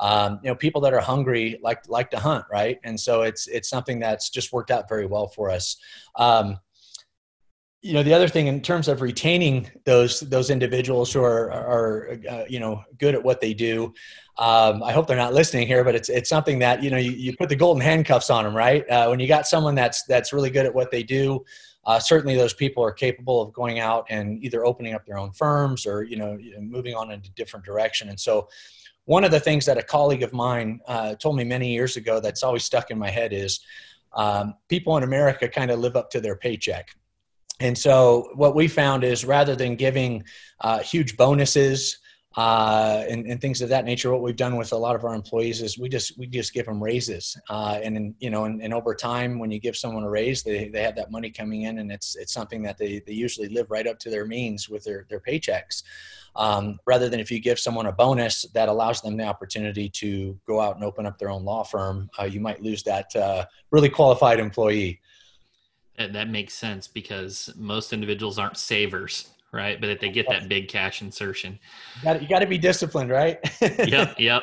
Um, 0.00 0.40
you 0.42 0.48
know 0.48 0.54
people 0.54 0.80
that 0.82 0.94
are 0.94 1.00
hungry 1.00 1.58
like 1.62 1.86
like 1.88 2.10
to 2.12 2.18
hunt 2.18 2.46
right? 2.50 2.78
And 2.84 2.98
so 2.98 3.22
it's 3.22 3.48
it's 3.48 3.68
something 3.68 4.00
that's 4.00 4.30
just 4.30 4.52
worked 4.52 4.70
out 4.70 4.88
very 4.88 5.06
well 5.06 5.26
for 5.26 5.50
us. 5.50 5.76
Um, 6.16 6.58
you 7.82 7.92
know 7.92 8.02
the 8.02 8.14
other 8.14 8.28
thing 8.28 8.46
in 8.46 8.60
terms 8.60 8.88
of 8.88 9.02
retaining 9.02 9.70
those 9.84 10.20
those 10.20 10.50
individuals 10.50 11.12
who 11.12 11.22
are 11.22 11.50
are 11.52 12.18
uh, 12.30 12.44
you 12.48 12.60
know 12.60 12.82
good 12.98 13.14
at 13.14 13.22
what 13.22 13.40
they 13.40 13.52
do 13.52 13.92
um, 14.38 14.82
i 14.82 14.92
hope 14.92 15.06
they're 15.06 15.16
not 15.16 15.34
listening 15.34 15.66
here 15.66 15.84
but 15.84 15.94
it's 15.94 16.08
it's 16.08 16.28
something 16.28 16.58
that 16.58 16.82
you 16.82 16.90
know 16.90 16.96
you, 16.96 17.10
you 17.10 17.36
put 17.36 17.48
the 17.48 17.56
golden 17.56 17.82
handcuffs 17.82 18.30
on 18.30 18.44
them 18.44 18.56
right? 18.56 18.88
Uh, 18.88 19.08
when 19.08 19.20
you 19.20 19.26
got 19.26 19.46
someone 19.46 19.74
that's 19.74 20.04
that's 20.04 20.32
really 20.32 20.50
good 20.50 20.64
at 20.64 20.74
what 20.74 20.90
they 20.90 21.02
do 21.02 21.44
uh, 21.84 21.98
certainly 21.98 22.36
those 22.36 22.54
people 22.54 22.82
are 22.84 22.92
capable 22.92 23.42
of 23.42 23.52
going 23.52 23.80
out 23.80 24.06
and 24.08 24.42
either 24.44 24.64
opening 24.64 24.94
up 24.94 25.04
their 25.04 25.18
own 25.18 25.32
firms 25.32 25.86
or 25.86 26.04
you 26.04 26.16
know 26.16 26.38
moving 26.60 26.94
on 26.94 27.10
in 27.10 27.18
a 27.18 27.28
different 27.34 27.64
direction. 27.64 28.08
And 28.08 28.18
so 28.18 28.48
one 29.04 29.24
of 29.24 29.32
the 29.32 29.40
things 29.40 29.66
that 29.66 29.78
a 29.78 29.82
colleague 29.82 30.22
of 30.22 30.32
mine 30.32 30.80
uh, 30.86 31.16
told 31.16 31.36
me 31.36 31.44
many 31.44 31.72
years 31.72 31.96
ago 31.96 32.20
that's 32.20 32.42
always 32.42 32.64
stuck 32.64 32.90
in 32.90 32.98
my 32.98 33.10
head 33.10 33.32
is 33.32 33.60
um, 34.14 34.54
people 34.68 34.96
in 34.96 35.02
america 35.02 35.48
kind 35.48 35.70
of 35.70 35.78
live 35.78 35.96
up 35.96 36.10
to 36.10 36.20
their 36.20 36.36
paycheck 36.36 36.94
and 37.62 37.78
so 37.78 38.30
what 38.34 38.54
we 38.54 38.66
found 38.66 39.04
is 39.04 39.24
rather 39.24 39.54
than 39.54 39.76
giving 39.76 40.24
uh, 40.60 40.80
huge 40.80 41.16
bonuses 41.16 41.98
uh, 42.36 43.04
and, 43.08 43.26
and, 43.26 43.40
things 43.40 43.60
of 43.60 43.68
that 43.68 43.84
nature, 43.84 44.10
what 44.10 44.22
we've 44.22 44.36
done 44.36 44.56
with 44.56 44.72
a 44.72 44.76
lot 44.76 44.96
of 44.96 45.04
our 45.04 45.14
employees 45.14 45.60
is 45.60 45.78
we 45.78 45.86
just 45.86 46.18
we 46.18 46.26
just 46.26 46.54
give 46.54 46.64
them 46.64 46.82
raises. 46.82 47.38
Uh, 47.50 47.78
and 47.82 48.14
you 48.20 48.30
know, 48.30 48.44
and, 48.46 48.62
and, 48.62 48.72
over 48.72 48.94
time, 48.94 49.38
when 49.38 49.50
you 49.50 49.60
give 49.60 49.76
someone 49.76 50.02
a 50.02 50.08
raise, 50.08 50.42
they, 50.42 50.68
they 50.68 50.82
have 50.82 50.96
that 50.96 51.10
money 51.10 51.30
coming 51.30 51.62
in, 51.62 51.78
and 51.78 51.92
it's 51.92 52.16
it's 52.16 52.32
something 52.32 52.62
that 52.62 52.78
they, 52.78 53.02
they 53.06 53.12
usually 53.12 53.48
live 53.48 53.70
right 53.70 53.86
up 53.86 53.98
to 53.98 54.08
their 54.08 54.24
means 54.24 54.68
with 54.70 54.82
their 54.82 55.04
their 55.10 55.20
paychecks. 55.20 55.82
Um, 56.34 56.78
rather 56.86 57.10
than 57.10 57.20
if 57.20 57.30
you 57.30 57.38
give 57.38 57.58
someone 57.58 57.84
a 57.84 57.92
bonus 57.92 58.46
that 58.54 58.70
allows 58.70 59.02
them 59.02 59.18
the 59.18 59.24
opportunity 59.24 59.90
to 59.90 60.40
go 60.46 60.58
out 60.58 60.76
and 60.76 60.84
open 60.84 61.04
up 61.04 61.18
their 61.18 61.28
own 61.28 61.44
law 61.44 61.64
firm, 61.64 62.08
uh, 62.18 62.24
you 62.24 62.40
might 62.40 62.62
lose 62.62 62.82
that 62.84 63.14
uh, 63.14 63.44
really 63.70 63.90
qualified 63.90 64.40
employee 64.40 65.02
that 65.98 66.28
makes 66.28 66.54
sense 66.54 66.88
because 66.88 67.50
most 67.56 67.92
individuals 67.92 68.38
aren't 68.38 68.56
savers 68.56 69.28
right? 69.52 69.80
But 69.80 69.90
if 69.90 70.00
they 70.00 70.08
get 70.08 70.26
that 70.28 70.48
big 70.48 70.68
cash 70.68 71.02
insertion. 71.02 71.58
You 72.02 72.26
got 72.26 72.38
to 72.38 72.46
be 72.46 72.58
disciplined 72.58 73.10
right? 73.10 73.38
Yep 73.60 74.18
yep. 74.18 74.42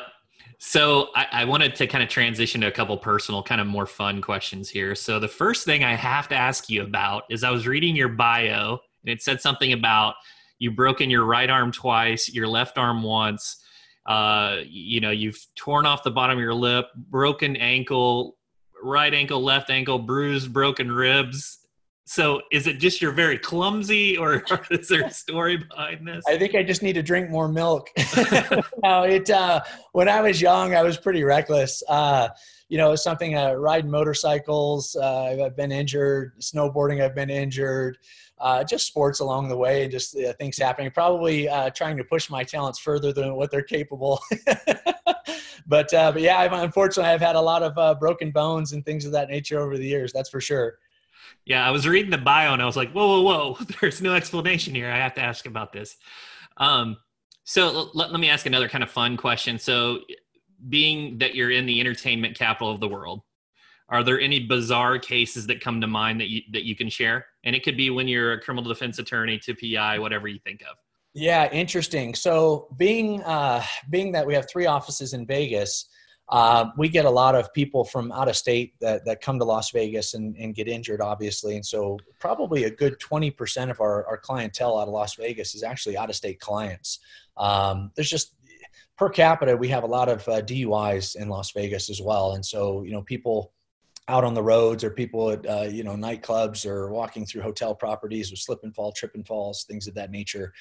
So 0.58 1.08
I, 1.16 1.26
I, 1.32 1.44
wanted 1.46 1.74
to 1.76 1.86
kind 1.86 2.04
of 2.04 2.10
transition 2.10 2.60
to 2.60 2.66
a 2.66 2.70
couple 2.70 2.96
personal 2.98 3.42
kind 3.42 3.62
of 3.62 3.66
more 3.66 3.86
fun 3.86 4.20
questions 4.20 4.68
here. 4.68 4.94
So 4.94 5.18
the 5.18 5.28
first 5.28 5.64
thing 5.64 5.84
i 5.84 5.94
have 5.94 6.28
to 6.28 6.34
ask 6.34 6.68
you 6.68 6.82
about 6.82 7.24
is 7.30 7.42
i 7.44 7.50
was 7.50 7.66
reading 7.66 7.96
your 7.96 8.08
bio 8.08 8.78
and 9.02 9.12
it 9.12 9.22
said 9.22 9.40
something 9.40 9.72
about 9.72 10.14
you've 10.58 10.76
broken 10.76 11.10
your 11.10 11.24
right 11.24 11.50
arm 11.50 11.72
twice 11.72 12.32
your 12.32 12.46
left 12.46 12.78
arm 12.78 13.02
once 13.02 13.56
uh, 14.06 14.58
you 14.66 15.00
know 15.00 15.10
you've 15.10 15.38
torn 15.54 15.86
off 15.86 16.02
the 16.02 16.10
bottom 16.10 16.36
of 16.38 16.42
your 16.42 16.54
lip 16.54 16.86
broken 16.96 17.56
ankle 17.56 18.36
right 18.82 19.12
ankle, 19.12 19.42
left 19.42 19.70
ankle, 19.70 19.98
bruised, 19.98 20.52
broken 20.52 20.90
ribs. 20.90 21.58
So 22.04 22.42
is 22.50 22.66
it 22.66 22.80
just 22.80 23.00
you're 23.00 23.12
very 23.12 23.38
clumsy 23.38 24.16
or 24.16 24.42
is 24.70 24.88
there 24.88 25.04
a 25.04 25.12
story 25.12 25.58
behind 25.58 26.08
this? 26.08 26.24
I 26.26 26.36
think 26.38 26.56
I 26.56 26.62
just 26.64 26.82
need 26.82 26.94
to 26.94 27.02
drink 27.02 27.30
more 27.30 27.46
milk. 27.46 27.88
no, 28.82 29.04
it, 29.04 29.30
uh, 29.30 29.60
when 29.92 30.08
I 30.08 30.20
was 30.20 30.40
young, 30.40 30.74
I 30.74 30.82
was 30.82 30.96
pretty 30.96 31.22
reckless. 31.22 31.84
Uh, 31.88 32.28
you 32.68 32.78
know, 32.78 32.92
it's 32.92 33.04
something, 33.04 33.36
uh, 33.36 33.52
riding 33.52 33.90
motorcycles, 33.90 34.96
uh, 34.96 35.44
I've 35.44 35.56
been 35.56 35.70
injured, 35.72 36.32
snowboarding, 36.40 37.00
I've 37.00 37.14
been 37.14 37.30
injured, 37.30 37.98
uh, 38.40 38.64
just 38.64 38.86
sports 38.86 39.20
along 39.20 39.48
the 39.48 39.56
way, 39.56 39.84
and 39.84 39.92
just 39.92 40.16
uh, 40.16 40.32
things 40.34 40.58
happening, 40.58 40.90
probably 40.90 41.48
uh, 41.48 41.70
trying 41.70 41.96
to 41.96 42.04
push 42.04 42.30
my 42.30 42.42
talents 42.42 42.78
further 42.78 43.12
than 43.12 43.34
what 43.34 43.50
they're 43.50 43.62
capable. 43.62 44.20
But 45.66 45.92
uh, 45.94 46.12
but 46.12 46.22
yeah, 46.22 46.38
I've, 46.38 46.52
unfortunately, 46.52 47.12
I've 47.12 47.20
had 47.20 47.36
a 47.36 47.40
lot 47.40 47.62
of 47.62 47.76
uh, 47.78 47.94
broken 47.94 48.30
bones 48.30 48.72
and 48.72 48.84
things 48.84 49.04
of 49.04 49.12
that 49.12 49.28
nature 49.28 49.60
over 49.60 49.76
the 49.76 49.86
years. 49.86 50.12
That's 50.12 50.30
for 50.30 50.40
sure. 50.40 50.78
Yeah, 51.44 51.66
I 51.66 51.70
was 51.70 51.86
reading 51.86 52.10
the 52.10 52.18
bio 52.18 52.52
and 52.52 52.62
I 52.62 52.66
was 52.66 52.76
like, 52.76 52.92
whoa, 52.92 53.22
whoa, 53.22 53.52
whoa! 53.54 53.64
There's 53.80 54.00
no 54.02 54.14
explanation 54.14 54.74
here. 54.74 54.90
I 54.90 54.96
have 54.96 55.14
to 55.14 55.20
ask 55.20 55.46
about 55.46 55.72
this. 55.72 55.96
Um, 56.56 56.96
so 57.44 57.90
let, 57.94 58.10
let 58.10 58.20
me 58.20 58.28
ask 58.28 58.46
another 58.46 58.68
kind 58.68 58.84
of 58.84 58.90
fun 58.90 59.16
question. 59.16 59.58
So, 59.58 60.00
being 60.68 61.18
that 61.18 61.34
you're 61.34 61.50
in 61.50 61.64
the 61.64 61.80
entertainment 61.80 62.36
capital 62.36 62.70
of 62.70 62.80
the 62.80 62.88
world, 62.88 63.22
are 63.88 64.04
there 64.04 64.20
any 64.20 64.40
bizarre 64.40 64.98
cases 64.98 65.46
that 65.46 65.60
come 65.60 65.80
to 65.80 65.86
mind 65.86 66.20
that 66.20 66.28
you 66.28 66.42
that 66.52 66.64
you 66.64 66.76
can 66.76 66.88
share? 66.88 67.26
And 67.44 67.56
it 67.56 67.64
could 67.64 67.76
be 67.76 67.90
when 67.90 68.06
you're 68.06 68.34
a 68.34 68.40
criminal 68.40 68.68
defense 68.68 68.98
attorney 68.98 69.38
to 69.40 69.54
PI, 69.54 69.98
whatever 69.98 70.28
you 70.28 70.38
think 70.38 70.62
of. 70.62 70.76
Yeah, 71.14 71.50
interesting. 71.50 72.14
So 72.14 72.68
being 72.76 73.22
uh, 73.22 73.64
being 73.88 74.12
that 74.12 74.26
we 74.26 74.34
have 74.34 74.48
three 74.48 74.66
offices 74.66 75.12
in 75.12 75.26
Vegas, 75.26 75.86
uh, 76.30 76.70
we 76.76 76.88
get 76.88 77.04
a 77.04 77.10
lot 77.10 77.34
of 77.34 77.52
people 77.52 77.84
from 77.84 78.12
out 78.12 78.28
of 78.28 78.36
state 78.36 78.74
that, 78.80 79.04
that 79.04 79.20
come 79.20 79.38
to 79.40 79.44
Las 79.44 79.72
Vegas 79.72 80.14
and, 80.14 80.36
and 80.36 80.54
get 80.54 80.68
injured, 80.68 81.00
obviously. 81.00 81.56
And 81.56 81.66
so 81.66 81.98
probably 82.20 82.64
a 82.64 82.70
good 82.70 83.00
20% 83.00 83.70
of 83.70 83.80
our, 83.80 84.06
our 84.06 84.16
clientele 84.16 84.78
out 84.78 84.86
of 84.86 84.94
Las 84.94 85.16
Vegas 85.16 85.56
is 85.56 85.64
actually 85.64 85.96
out 85.96 86.08
of 86.08 86.14
state 86.14 86.38
clients. 86.38 87.00
Um, 87.36 87.90
there's 87.96 88.10
just 88.10 88.36
per 88.96 89.08
capita, 89.08 89.56
we 89.56 89.68
have 89.68 89.82
a 89.82 89.86
lot 89.86 90.08
of 90.08 90.28
uh, 90.28 90.40
DUIs 90.42 91.16
in 91.16 91.28
Las 91.28 91.50
Vegas 91.50 91.90
as 91.90 92.00
well. 92.00 92.34
And 92.34 92.46
so, 92.46 92.84
you 92.84 92.92
know, 92.92 93.02
people 93.02 93.52
out 94.10 94.24
on 94.24 94.34
the 94.34 94.42
roads 94.42 94.82
or 94.82 94.90
people 94.90 95.30
at 95.30 95.46
uh, 95.46 95.62
you 95.62 95.84
know 95.84 95.92
nightclubs 95.92 96.66
or 96.66 96.90
walking 96.90 97.24
through 97.24 97.42
hotel 97.42 97.74
properties 97.74 98.30
with 98.30 98.40
slip 98.40 98.60
and 98.64 98.74
fall 98.74 98.92
trip 98.92 99.12
and 99.14 99.26
falls 99.26 99.64
things 99.64 99.86
of 99.86 99.94
that 99.94 100.10
nature 100.10 100.52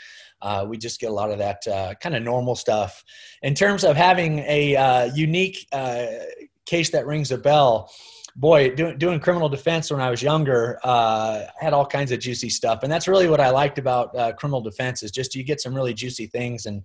uh, 0.42 0.66
we 0.68 0.78
just 0.78 1.00
get 1.00 1.10
a 1.10 1.14
lot 1.14 1.32
of 1.32 1.38
that 1.38 1.68
uh, 1.68 1.94
kind 1.96 2.16
of 2.16 2.24
normal 2.24 2.56
stuff. 2.56 3.04
In 3.42 3.54
terms 3.54 3.84
of 3.84 3.96
having 3.96 4.40
a 4.40 4.76
uh, 4.76 5.06
unique 5.14 5.68
uh, 5.72 6.06
case 6.66 6.90
that 6.92 7.06
rings 7.06 7.32
a 7.32 7.38
bell 7.38 7.92
boy 8.36 8.74
doing, 8.74 8.98
doing 8.98 9.20
criminal 9.20 9.50
defense 9.50 9.92
when 9.92 10.00
i 10.00 10.10
was 10.10 10.22
younger 10.22 10.80
uh, 10.84 11.46
had 11.60 11.74
all 11.74 11.86
kinds 11.86 12.12
of 12.12 12.20
juicy 12.20 12.48
stuff. 12.48 12.84
And 12.84 12.92
that's 12.92 13.08
really 13.08 13.28
what 13.28 13.42
i 13.42 13.50
liked 13.50 13.80
about 13.80 14.14
criminal 14.38 14.62
defense 14.62 15.02
is 15.04 15.12
just 15.12 15.36
you 15.36 15.44
get 15.44 15.60
some 15.60 15.74
really 15.74 15.94
juicy 15.94 16.28
things 16.28 16.68
and 16.68 16.84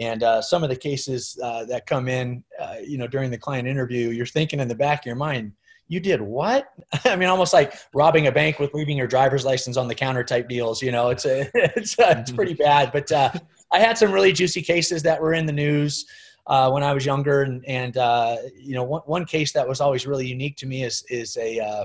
and 0.00 0.24
some 0.42 0.64
of 0.64 0.70
the 0.70 0.76
cases 0.76 1.34
that 1.68 1.82
come 1.86 2.08
in 2.08 2.42
you 2.82 2.96
know 2.96 3.06
during 3.06 3.30
the 3.30 3.38
client 3.38 3.68
interview 3.68 4.08
you're 4.08 4.26
thinking 4.26 4.58
in 4.58 4.68
the 4.68 4.74
back 4.74 5.00
of 5.00 5.06
your 5.06 5.16
mind 5.16 5.52
you 5.88 6.00
did 6.00 6.20
what? 6.20 6.72
I 7.04 7.16
mean, 7.16 7.28
almost 7.28 7.52
like 7.52 7.74
robbing 7.94 8.26
a 8.26 8.32
bank 8.32 8.58
with 8.58 8.74
leaving 8.74 8.96
your 8.96 9.06
driver's 9.06 9.44
license 9.44 9.76
on 9.76 9.88
the 9.88 9.94
counter 9.94 10.24
type 10.24 10.48
deals. 10.48 10.82
You 10.82 10.92
know, 10.92 11.10
it's 11.10 11.24
a, 11.24 11.48
it's 11.54 11.98
a, 11.98 12.20
it's 12.20 12.32
pretty 12.32 12.54
bad. 12.54 12.92
But 12.92 13.10
uh, 13.12 13.32
I 13.72 13.78
had 13.78 13.96
some 13.98 14.12
really 14.12 14.32
juicy 14.32 14.62
cases 14.62 15.02
that 15.04 15.20
were 15.20 15.34
in 15.34 15.46
the 15.46 15.52
news 15.52 16.06
uh, 16.46 16.70
when 16.70 16.82
I 16.82 16.92
was 16.92 17.04
younger, 17.04 17.42
and 17.42 17.64
and 17.66 17.96
uh, 17.96 18.36
you 18.56 18.74
know, 18.74 18.84
one, 18.84 19.02
one 19.02 19.24
case 19.24 19.52
that 19.52 19.66
was 19.66 19.80
always 19.80 20.06
really 20.06 20.26
unique 20.26 20.56
to 20.58 20.66
me 20.66 20.82
is 20.82 21.04
is 21.08 21.36
a 21.36 21.60
uh, 21.60 21.84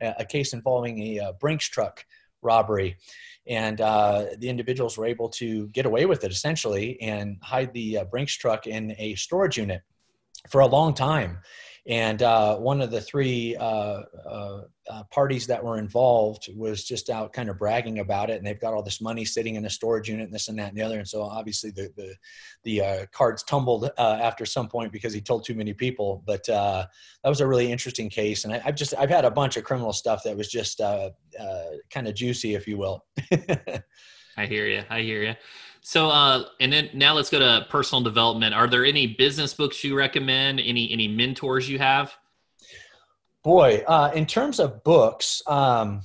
a 0.00 0.24
case 0.24 0.52
involving 0.52 0.98
a, 1.00 1.20
uh, 1.20 1.32
Brinks 1.32 1.68
truck 1.68 2.04
robbery. 2.42 2.96
And 3.46 3.80
uh, 3.80 4.26
the 4.38 4.48
individuals 4.48 4.96
were 4.96 5.06
able 5.06 5.28
to 5.30 5.66
get 5.68 5.86
away 5.86 6.06
with 6.06 6.24
it 6.24 6.30
essentially 6.30 7.00
and 7.00 7.38
hide 7.42 7.72
the 7.72 8.00
Brinks 8.10 8.34
truck 8.34 8.66
in 8.66 8.94
a 8.98 9.14
storage 9.14 9.56
unit 9.56 9.82
for 10.48 10.60
a 10.60 10.66
long 10.66 10.94
time 10.94 11.38
and 11.86 12.22
uh, 12.22 12.56
one 12.56 12.80
of 12.80 12.90
the 12.90 13.00
three 13.00 13.56
uh, 13.56 14.02
uh, 14.26 14.62
uh, 14.90 15.02
parties 15.10 15.46
that 15.46 15.62
were 15.64 15.78
involved 15.78 16.48
was 16.54 16.84
just 16.84 17.08
out 17.08 17.32
kind 17.32 17.48
of 17.48 17.58
bragging 17.58 18.00
about 18.00 18.28
it, 18.28 18.36
and 18.36 18.46
they've 18.46 18.60
got 18.60 18.74
all 18.74 18.82
this 18.82 19.00
money 19.00 19.24
sitting 19.24 19.54
in 19.54 19.64
a 19.64 19.70
storage 19.70 20.08
unit, 20.08 20.24
and 20.24 20.34
this 20.34 20.48
and 20.48 20.58
that 20.58 20.68
and 20.68 20.76
the 20.76 20.82
other. 20.82 20.98
And 20.98 21.08
so 21.08 21.22
obviously 21.22 21.70
the 21.70 21.90
the, 21.96 22.14
the 22.64 22.80
uh, 22.82 23.06
cards 23.12 23.42
tumbled 23.44 23.90
uh, 23.96 24.18
after 24.20 24.44
some 24.44 24.68
point 24.68 24.92
because 24.92 25.14
he 25.14 25.20
told 25.20 25.44
too 25.44 25.54
many 25.54 25.72
people. 25.72 26.22
But 26.26 26.44
that 26.46 26.88
was 27.24 27.40
a 27.40 27.46
really 27.46 27.72
interesting 27.72 28.10
case, 28.10 28.44
and 28.44 28.52
I, 28.52 28.58
have 28.58 28.74
just 28.74 28.94
I've 28.98 29.10
had 29.10 29.24
a 29.24 29.30
bunch 29.30 29.56
of 29.56 29.64
criminal 29.64 29.92
stuff 29.92 30.22
that 30.24 30.36
was 30.36 30.48
just 30.48 30.78
kind 30.78 32.08
of 32.08 32.14
juicy, 32.14 32.54
if 32.54 32.68
you 32.68 32.76
will. 32.76 33.04
I 34.36 34.46
hear 34.46 34.66
you. 34.66 34.82
I 34.88 35.00
hear 35.00 35.22
you. 35.22 35.34
So, 35.82 36.08
uh, 36.08 36.44
and 36.60 36.72
then 36.72 36.90
now 36.92 37.14
let's 37.14 37.30
go 37.30 37.38
to 37.38 37.66
personal 37.70 38.02
development. 38.02 38.54
Are 38.54 38.68
there 38.68 38.84
any 38.84 39.06
business 39.06 39.54
books 39.54 39.82
you 39.82 39.96
recommend? 39.96 40.60
Any 40.60 40.92
any 40.92 41.08
mentors 41.08 41.68
you 41.68 41.78
have? 41.78 42.14
Boy, 43.42 43.82
uh, 43.86 44.10
in 44.14 44.26
terms 44.26 44.60
of 44.60 44.84
books, 44.84 45.42
um, 45.46 46.02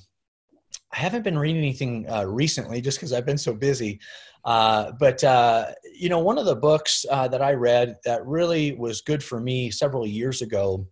I 0.93 0.97
haven't 0.97 1.23
been 1.23 1.38
reading 1.38 1.61
anything 1.61 2.09
uh, 2.09 2.25
recently 2.25 2.79
just 2.79 2.97
because 2.97 3.11
I've 3.11 3.25
been 3.25 3.38
so 3.38 3.53
busy. 3.53 3.99
Uh, 4.45 4.91
but 4.99 5.21
uh, 5.23 5.71
you 5.93 6.07
know, 6.07 6.19
one 6.19 6.38
of 6.38 6.45
the 6.45 6.55
books 6.55 7.05
uh, 7.09 7.27
that 7.27 7.41
I 7.41 7.53
read 7.53 7.97
that 8.05 8.25
really 8.25 8.73
was 8.73 9.01
good 9.01 9.23
for 9.23 9.39
me 9.39 9.71
several 9.71 10.05
years 10.07 10.41
ago 10.41 10.88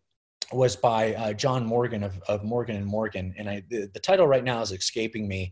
was 0.51 0.75
by 0.75 1.13
uh, 1.15 1.33
John 1.33 1.65
Morgan 1.65 2.03
of, 2.03 2.19
of 2.27 2.43
Morgan 2.43 2.75
and 2.75 2.85
Morgan, 2.85 3.33
and 3.37 3.49
I 3.49 3.63
the, 3.69 3.89
the 3.93 3.99
title 3.99 4.27
right 4.27 4.43
now 4.43 4.61
is 4.61 4.71
escaping 4.71 5.27
me 5.27 5.51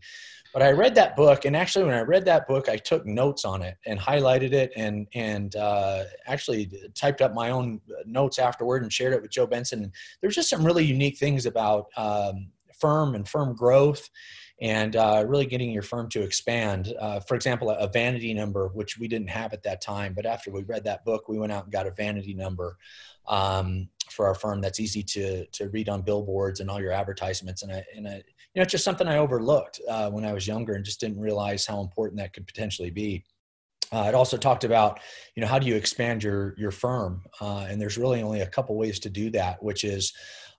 but 0.52 0.62
I 0.62 0.70
read 0.72 0.94
that 0.96 1.16
book, 1.16 1.46
and 1.46 1.56
actually, 1.56 1.86
when 1.86 1.94
I 1.94 2.02
read 2.02 2.26
that 2.26 2.46
book, 2.46 2.68
I 2.68 2.76
took 2.76 3.06
notes 3.06 3.44
on 3.44 3.62
it 3.62 3.76
and 3.86 3.98
highlighted 3.98 4.52
it, 4.52 4.70
and 4.76 5.06
and 5.14 5.56
uh, 5.56 6.04
actually 6.26 6.70
typed 6.94 7.22
up 7.22 7.32
my 7.32 7.50
own 7.50 7.80
notes 8.04 8.38
afterward 8.38 8.82
and 8.82 8.92
shared 8.92 9.14
it 9.14 9.22
with 9.22 9.30
Joe 9.30 9.46
Benson. 9.46 9.84
And 9.84 9.92
there's 10.20 10.34
just 10.34 10.50
some 10.50 10.64
really 10.64 10.84
unique 10.84 11.16
things 11.16 11.46
about 11.46 11.86
um, 11.96 12.48
firm 12.78 13.14
and 13.14 13.26
firm 13.26 13.56
growth, 13.56 14.10
and 14.60 14.94
uh, 14.94 15.24
really 15.26 15.46
getting 15.46 15.70
your 15.70 15.82
firm 15.82 16.10
to 16.10 16.22
expand. 16.22 16.92
Uh, 17.00 17.20
for 17.20 17.34
example, 17.34 17.70
a, 17.70 17.88
vanity 17.88 18.34
number, 18.34 18.68
which 18.68 18.98
we 18.98 19.08
didn't 19.08 19.30
have 19.30 19.54
at 19.54 19.62
that 19.62 19.80
time, 19.80 20.12
but 20.12 20.26
after 20.26 20.50
we 20.50 20.64
read 20.64 20.84
that 20.84 21.04
book, 21.06 21.28
we 21.28 21.38
went 21.38 21.52
out 21.52 21.64
and 21.64 21.72
got 21.72 21.86
a 21.86 21.92
vanity 21.92 22.34
number. 22.34 22.76
Um, 23.26 23.88
for 24.10 24.26
our 24.26 24.34
firm 24.34 24.60
that's 24.60 24.80
easy 24.80 25.02
to 25.02 25.46
to 25.46 25.68
read 25.70 25.88
on 25.88 26.02
billboards 26.02 26.60
and 26.60 26.68
all 26.68 26.80
your 26.80 26.92
advertisements 26.92 27.62
and 27.62 27.72
I 27.72 27.84
and 27.96 28.06
I 28.06 28.22
you 28.54 28.60
know, 28.60 28.62
it's 28.62 28.72
just 28.72 28.84
something 28.84 29.08
I 29.08 29.18
overlooked 29.18 29.80
uh, 29.88 30.10
when 30.10 30.24
I 30.24 30.32
was 30.32 30.46
younger 30.46 30.74
and 30.74 30.84
just 30.84 31.00
didn't 31.00 31.20
realize 31.20 31.66
how 31.66 31.80
important 31.80 32.20
that 32.20 32.32
could 32.32 32.46
potentially 32.46 32.90
be. 32.90 33.24
Uh, 33.90 34.06
it 34.08 34.14
also 34.14 34.36
talked 34.36 34.64
about, 34.64 35.00
you 35.36 35.42
know, 35.42 35.46
how 35.46 35.58
do 35.58 35.66
you 35.66 35.74
expand 35.74 36.22
your 36.22 36.54
your 36.56 36.70
firm? 36.70 37.22
Uh, 37.40 37.66
and 37.68 37.80
there's 37.80 37.98
really 37.98 38.22
only 38.22 38.40
a 38.40 38.46
couple 38.46 38.76
ways 38.76 38.98
to 39.00 39.10
do 39.10 39.30
that, 39.30 39.62
which 39.62 39.84
is 39.84 40.12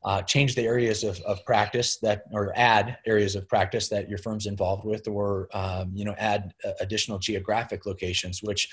uh, 0.05 0.21
change 0.21 0.53
the 0.53 0.63
areas 0.63 1.03
of, 1.03 1.19
of 1.21 1.43
practice 1.45 1.97
that, 1.99 2.23
or 2.31 2.51
add 2.55 2.97
areas 3.07 3.35
of 3.35 3.47
practice 3.47 3.87
that 3.89 4.09
your 4.09 4.17
firm's 4.17 4.45
involved 4.45 4.85
with, 4.85 5.07
or 5.07 5.47
um, 5.53 5.91
you 5.95 6.05
know, 6.05 6.13
add 6.17 6.53
uh, 6.65 6.71
additional 6.79 7.17
geographic 7.17 7.85
locations, 7.85 8.43
which 8.43 8.69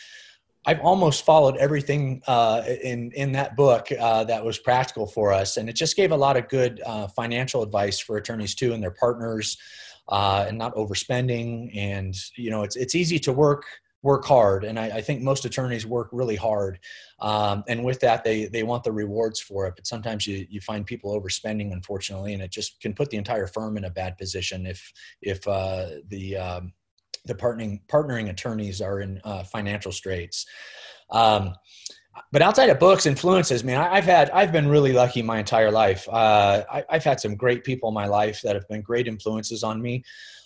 I've 0.67 0.81
almost 0.81 1.25
followed 1.25 1.57
everything 1.57 2.23
uh, 2.27 2.63
in 2.83 3.13
in 3.13 3.33
that 3.33 3.57
book 3.57 3.89
uh, 3.99 4.25
that 4.25 4.45
was 4.45 4.59
practical 4.59 5.07
for 5.07 5.33
us, 5.33 5.57
and 5.57 5.69
it 5.69 5.73
just 5.73 5.97
gave 5.97 6.13
a 6.13 6.17
lot 6.17 6.37
of 6.37 6.49
good 6.49 6.83
uh, 6.85 7.09
financial 7.09 7.63
advice 7.63 7.99
for 7.99 8.19
attorneys 8.19 8.55
too 8.55 8.75
and 8.75 8.83
their 8.83 8.91
partners, 8.91 9.57
uh, 10.09 10.45
and 10.49 10.59
not 10.59 10.75
overspending. 10.75 11.75
And 11.75 12.15
you 12.37 12.51
know, 12.51 12.63
it's 12.63 12.77
it's 12.77 12.95
easy 12.95 13.19
to 13.21 13.33
work 13.33 13.65
work 14.03 14.25
hard, 14.27 14.65
and 14.65 14.79
I, 14.79 14.87
I 14.87 15.01
think 15.01 15.23
most 15.23 15.47
attorneys 15.47 15.87
work 15.87 16.11
really 16.13 16.37
hard, 16.37 16.79
um, 17.21 17.65
and 17.67 17.83
with 17.83 18.01
that, 18.01 18.23
they 18.23 18.45
they 18.45 18.63
want 18.63 18.85
the 18.85 18.93
rewards 18.93 19.41
for 19.41 19.67
it. 19.67 19.77
But 19.77 19.87
sometimes 19.87 20.27
you 20.27 20.47
you 20.51 20.61
find 20.61 20.85
people 20.85 21.19
overspending, 21.19 21.73
unfortunately, 21.73 22.35
and 22.35 22.43
it 22.43 22.51
just 22.51 22.83
can 22.83 22.93
put 22.93 23.09
the 23.09 23.17
entire 23.17 23.47
firm 23.47 23.79
in 23.79 23.85
a 23.85 23.91
bad 23.91 24.19
position 24.19 24.67
if 24.67 24.93
if 25.23 25.49
uh, 25.49 25.87
the 26.09 26.37
um, 26.37 26.75
the 27.27 27.35
partnering 27.35 27.81
partnering 27.89 28.31
attorneys 28.31 28.81
are 28.81 29.01
in 29.01 29.21
uh, 29.25 29.45
financial 29.45 29.93
straits. 29.93 30.47
Um, 31.11 31.55
but 32.33 32.43
outside 32.43 32.71
of 32.71 32.79
books, 32.79 33.07
influences, 33.07 33.65
man, 33.65 33.79
I, 33.79 33.97
have 33.97 34.05
had 34.05 34.31
I've 34.31 34.53
been 34.53 34.69
really 34.69 34.93
lucky 34.93 35.23
my 35.23 35.39
entire 35.39 35.71
life. 35.71 36.09
Uh, 36.09 36.65
I, 36.71 36.85
have 36.91 37.05
had 37.05 37.21
some 37.21 37.35
great 37.37 37.65
people 37.65 37.89
in 37.89 37.95
my 37.95 38.07
life 38.07 38.41
that 38.43 38.55
have 38.55 38.69
been 38.69 38.83
great 38.83 39.07
influences 39.07 39.63
on 39.63 39.81
me, 39.81 40.05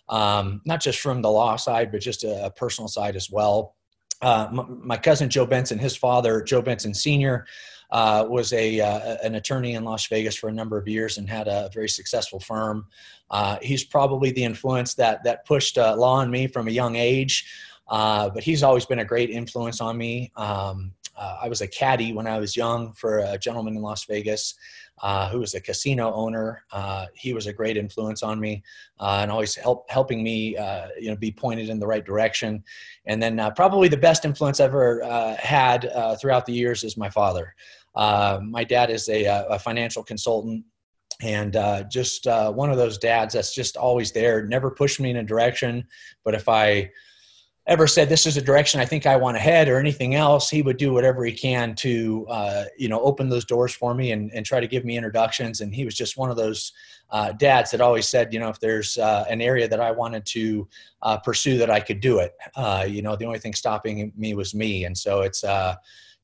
um, 0.09 0.61
not 0.65 0.81
just 0.81 1.01
from 1.01 1.23
the 1.23 1.31
law 1.31 1.57
side, 1.57 1.91
but 1.91 2.01
just 2.01 2.25
a, 2.25 2.47
a 2.47 2.51
personal 2.51 2.89
side 2.89 3.17
as 3.17 3.31
well. 3.31 3.75
Uh, 4.23 4.49
my, 4.53 4.65
my, 4.69 4.97
cousin 4.97 5.29
Joe 5.29 5.47
Benson, 5.47 5.79
his 5.79 5.97
father 5.97 6.43
Joe 6.43 6.63
Benson 6.63 6.95
Sr. 6.95 7.47
Uh, 7.95 8.27
was 8.29 8.53
a 8.53 8.81
uh, 8.81 9.17
an 9.23 9.37
attorney 9.37 9.75
in 9.75 9.85
Las 9.85 10.09
Vegas 10.09 10.35
for 10.35 10.49
a 10.49 10.53
number 10.53 10.77
of 10.77 10.89
years 10.89 11.17
and 11.17 11.31
had 11.31 11.47
a 11.47 11.71
very 11.73 11.89
successful 11.89 12.41
firm. 12.41 12.87
Uh, 13.31 13.57
he's 13.63 13.85
probably 13.85 14.33
the 14.33 14.43
influence 14.43 14.95
that 14.95 15.23
that 15.23 15.47
pushed 15.47 15.79
uh, 15.79 15.95
law 15.97 16.17
on 16.17 16.29
me 16.29 16.49
from 16.49 16.67
a 16.67 16.73
young 16.73 16.97
age. 16.97 17.49
Uh, 17.87 18.29
but 18.31 18.43
he's 18.43 18.65
always 18.65 18.85
been 18.85 18.99
a 18.99 19.05
great 19.05 19.31
influence 19.31 19.81
on 19.81 19.97
me. 19.97 20.33
Um, 20.35 20.93
uh, 21.17 21.37
I 21.45 21.49
was 21.49 21.61
a 21.61 21.69
caddy 21.69 22.13
when 22.13 22.27
I 22.27 22.39
was 22.39 22.57
young 22.57 22.93
for 22.95 23.19
a 23.19 23.39
gentleman 23.39 23.77
in 23.77 23.83
Las 23.83 24.07
Vegas 24.07 24.55
who 25.31 25.39
was 25.39 25.55
a 25.55 25.61
casino 25.61 26.13
owner. 26.15 26.65
He 27.15 27.33
was 27.33 27.47
a 27.47 27.53
great 27.53 27.77
influence 27.77 28.25
on 28.25 28.41
me 28.41 28.65
and 28.99 29.31
always 29.31 29.55
help, 29.55 29.89
helping 29.89 30.25
me, 30.25 30.57
you 30.99 31.11
know, 31.11 31.17
be 31.17 31.31
pointed 31.31 31.69
in 31.69 31.79
the 31.79 31.87
right 31.87 32.05
direction. 32.05 32.65
And 33.07 33.23
then 33.23 33.39
probably 33.55 33.87
the 33.87 33.99
best 33.99 34.25
influence 34.25 34.59
I've 34.59 34.71
ever 34.71 35.37
had 35.39 35.93
throughout 36.21 36.47
the 36.47 36.55
years 36.55 36.83
is 36.83 36.97
my 36.97 37.11
father. 37.11 37.55
My 37.97 38.65
dad 38.65 38.91
is 38.91 39.09
a, 39.09 39.25
a 39.51 39.59
financial 39.59 40.03
consultant 40.03 40.65
and 41.23 41.57
uh, 41.57 41.85
just 41.85 42.27
uh, 42.27 42.53
one 42.53 42.71
of 42.71 42.77
those 42.77 42.99
dads 42.99 43.35
that's 43.35 43.55
just 43.55 43.77
always 43.77 44.13
there 44.13 44.47
never 44.47 44.71
pushed 44.71 45.01
me 45.01 45.11
in 45.11 45.17
a 45.17 45.23
direction. 45.23 45.87
But 46.25 46.35
if 46.35 46.49
i 46.49 46.91
ever 47.67 47.87
said 47.87 48.11
this 48.11 48.27
is 48.27 48.37
a 48.37 48.43
direction 48.43 48.79
i 48.79 48.85
think 48.85 49.07
i 49.07 49.17
want 49.17 49.35
to 49.35 49.41
head 49.41 49.69
or 49.71 49.79
anything 49.79 50.15
else 50.15 50.51
he 50.51 50.61
would 50.61 50.77
do 50.77 50.93
whatever 50.93 51.25
he 51.25 51.33
can 51.33 51.75
to 51.75 52.27
uh, 52.29 52.65
you 52.77 52.91
know 52.91 53.01
open 53.01 53.31
those 53.31 53.47
doors 53.47 53.75
for 53.75 53.95
me 53.95 54.13
and, 54.13 54.31
and 54.35 54.45
try 54.45 54.61
to 54.61 54.67
give 54.67 54.85
me 54.85 54.99
introductions. 54.99 55.63
And 55.63 55.75
he 55.75 55.87
was 55.87 55.95
just 55.95 56.19
one 56.19 56.31
of 56.31 56.37
those 56.37 56.73
uh, 57.09 57.33
dads 57.33 57.71
that 57.71 57.81
always 57.81 58.07
said 58.07 58.35
you 58.35 58.41
know 58.41 58.51
if 58.51 58.61
there's 58.61 58.99
uh, 58.99 59.25
an 59.31 59.41
area 59.41 59.67
that 59.67 59.81
i 59.81 59.91
wanted 59.91 60.27
to 60.27 60.69
uh, 61.01 61.17
pursue 61.19 61.57
that 61.57 61.71
i 61.71 61.81
could 61.81 62.01
do 62.01 62.19
it. 62.19 62.33
You 62.91 63.01
know 63.01 63.17
the 63.17 63.25
only 63.25 63.39
thing 63.39 63.55
stopping 63.55 64.13
me 64.17 64.35
was 64.35 64.55
me. 64.55 64.85
And 64.85 64.97
so 64.97 65.23
it's 65.23 65.43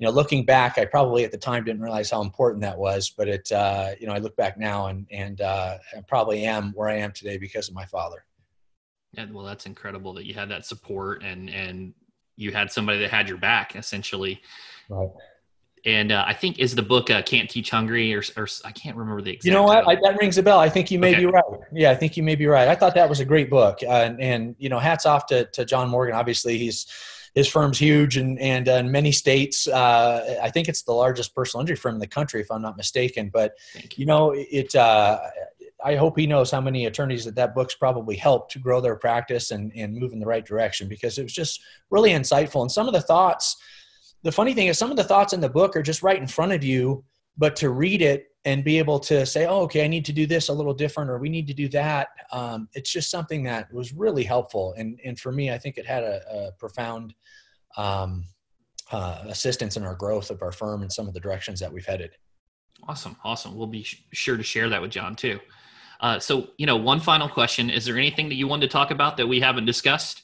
you 0.00 0.06
know, 0.06 0.12
looking 0.12 0.46
back, 0.46 0.78
I 0.78 0.86
probably 0.86 1.24
at 1.24 1.30
the 1.30 1.36
time 1.36 1.62
didn't 1.62 1.82
realize 1.82 2.10
how 2.10 2.22
important 2.22 2.62
that 2.62 2.78
was, 2.78 3.10
but 3.10 3.28
it, 3.28 3.52
uh, 3.52 3.90
you 4.00 4.06
know, 4.06 4.14
I 4.14 4.18
look 4.18 4.34
back 4.34 4.58
now 4.58 4.86
and, 4.86 5.06
and 5.10 5.42
uh, 5.42 5.76
I 5.94 6.00
probably 6.08 6.46
am 6.46 6.72
where 6.72 6.88
I 6.88 6.96
am 6.96 7.12
today 7.12 7.36
because 7.36 7.68
of 7.68 7.74
my 7.74 7.84
father. 7.84 8.24
Yeah, 9.12 9.26
well, 9.30 9.44
that's 9.44 9.66
incredible 9.66 10.14
that 10.14 10.24
you 10.24 10.32
had 10.32 10.48
that 10.48 10.64
support 10.64 11.22
and, 11.22 11.50
and 11.50 11.92
you 12.36 12.50
had 12.50 12.72
somebody 12.72 12.98
that 13.00 13.10
had 13.10 13.28
your 13.28 13.36
back 13.36 13.76
essentially. 13.76 14.40
Right. 14.88 15.10
And 15.84 16.12
uh, 16.12 16.24
I 16.26 16.32
think 16.32 16.58
is 16.58 16.74
the 16.74 16.82
book 16.82 17.10
uh, 17.10 17.22
"Can't 17.22 17.48
Teach 17.48 17.70
Hungry" 17.70 18.14
or, 18.14 18.22
or 18.36 18.46
I 18.66 18.70
can't 18.72 18.96
remember 18.98 19.22
the 19.22 19.30
exact. 19.30 19.46
You 19.46 19.52
know 19.52 19.62
what? 19.62 19.88
I, 19.88 19.94
that 20.02 20.18
rings 20.20 20.36
a 20.36 20.42
bell. 20.42 20.58
I 20.58 20.68
think 20.68 20.90
you 20.90 20.98
may 20.98 21.12
okay. 21.12 21.20
be 21.20 21.26
right. 21.26 21.44
Yeah, 21.72 21.90
I 21.90 21.94
think 21.94 22.18
you 22.18 22.22
may 22.22 22.34
be 22.34 22.46
right. 22.46 22.68
I 22.68 22.74
thought 22.74 22.94
that 22.96 23.08
was 23.08 23.20
a 23.20 23.24
great 23.24 23.48
book, 23.48 23.78
uh, 23.82 23.88
and, 23.88 24.20
and 24.20 24.56
you 24.58 24.68
know, 24.68 24.78
hats 24.78 25.06
off 25.06 25.24
to 25.28 25.46
to 25.46 25.64
John 25.64 25.88
Morgan. 25.88 26.14
Obviously, 26.14 26.58
he's 26.58 26.86
his 27.34 27.48
firm's 27.48 27.78
huge 27.78 28.16
and 28.16 28.38
and 28.38 28.68
uh, 28.68 28.72
in 28.72 28.90
many 28.90 29.12
states. 29.12 29.66
Uh, 29.68 30.38
I 30.42 30.50
think 30.50 30.68
it's 30.68 30.82
the 30.82 30.92
largest 30.92 31.34
personal 31.34 31.62
injury 31.62 31.76
firm 31.76 31.94
in 31.94 32.00
the 32.00 32.06
country, 32.06 32.40
if 32.40 32.50
I'm 32.50 32.62
not 32.62 32.76
mistaken. 32.76 33.30
But 33.32 33.54
you 33.96 34.06
know, 34.06 34.32
it. 34.36 34.74
Uh, 34.74 35.20
I 35.82 35.96
hope 35.96 36.18
he 36.18 36.26
knows 36.26 36.50
how 36.50 36.60
many 36.60 36.84
attorneys 36.84 37.24
that 37.24 37.36
that 37.36 37.54
book's 37.54 37.74
probably 37.74 38.14
helped 38.14 38.52
to 38.52 38.58
grow 38.58 38.80
their 38.80 38.96
practice 38.96 39.50
and 39.50 39.72
and 39.74 39.94
move 39.94 40.12
in 40.12 40.20
the 40.20 40.26
right 40.26 40.44
direction 40.44 40.88
because 40.88 41.18
it 41.18 41.22
was 41.22 41.32
just 41.32 41.62
really 41.90 42.10
insightful. 42.10 42.62
And 42.62 42.72
some 42.72 42.86
of 42.86 42.94
the 42.94 43.00
thoughts. 43.02 43.56
The 44.22 44.32
funny 44.32 44.52
thing 44.52 44.66
is, 44.66 44.76
some 44.76 44.90
of 44.90 44.98
the 44.98 45.04
thoughts 45.04 45.32
in 45.32 45.40
the 45.40 45.48
book 45.48 45.74
are 45.74 45.82
just 45.82 46.02
right 46.02 46.18
in 46.18 46.26
front 46.26 46.52
of 46.52 46.62
you, 46.62 47.02
but 47.38 47.56
to 47.56 47.70
read 47.70 48.02
it 48.02 48.29
and 48.44 48.64
be 48.64 48.78
able 48.78 48.98
to 48.98 49.26
say, 49.26 49.46
oh, 49.46 49.60
okay, 49.60 49.84
I 49.84 49.88
need 49.88 50.04
to 50.06 50.12
do 50.12 50.26
this 50.26 50.48
a 50.48 50.52
little 50.52 50.72
different, 50.72 51.10
or 51.10 51.18
we 51.18 51.28
need 51.28 51.46
to 51.46 51.54
do 51.54 51.68
that. 51.68 52.08
Um, 52.32 52.68
it's 52.72 52.90
just 52.90 53.10
something 53.10 53.42
that 53.44 53.72
was 53.72 53.92
really 53.92 54.24
helpful. 54.24 54.74
And, 54.78 54.98
and 55.04 55.18
for 55.18 55.30
me, 55.30 55.50
I 55.50 55.58
think 55.58 55.76
it 55.76 55.86
had 55.86 56.02
a, 56.02 56.22
a 56.32 56.52
profound 56.52 57.14
um, 57.76 58.24
uh, 58.90 59.24
assistance 59.28 59.76
in 59.76 59.84
our 59.84 59.94
growth 59.94 60.30
of 60.30 60.42
our 60.42 60.52
firm 60.52 60.82
and 60.82 60.90
some 60.90 61.06
of 61.06 61.14
the 61.14 61.20
directions 61.20 61.60
that 61.60 61.72
we've 61.72 61.84
headed. 61.84 62.12
Awesome. 62.88 63.16
Awesome. 63.24 63.56
We'll 63.56 63.66
be 63.66 63.82
sh- 63.82 64.04
sure 64.12 64.38
to 64.38 64.42
share 64.42 64.70
that 64.70 64.80
with 64.80 64.90
John 64.90 65.14
too. 65.16 65.38
Uh, 66.00 66.18
so, 66.18 66.48
you 66.56 66.64
know, 66.64 66.76
one 66.76 66.98
final 66.98 67.28
question. 67.28 67.68
Is 67.68 67.84
there 67.84 67.98
anything 67.98 68.30
that 68.30 68.36
you 68.36 68.48
wanted 68.48 68.68
to 68.68 68.72
talk 68.72 68.90
about 68.90 69.18
that 69.18 69.26
we 69.26 69.40
haven't 69.40 69.66
discussed? 69.66 70.22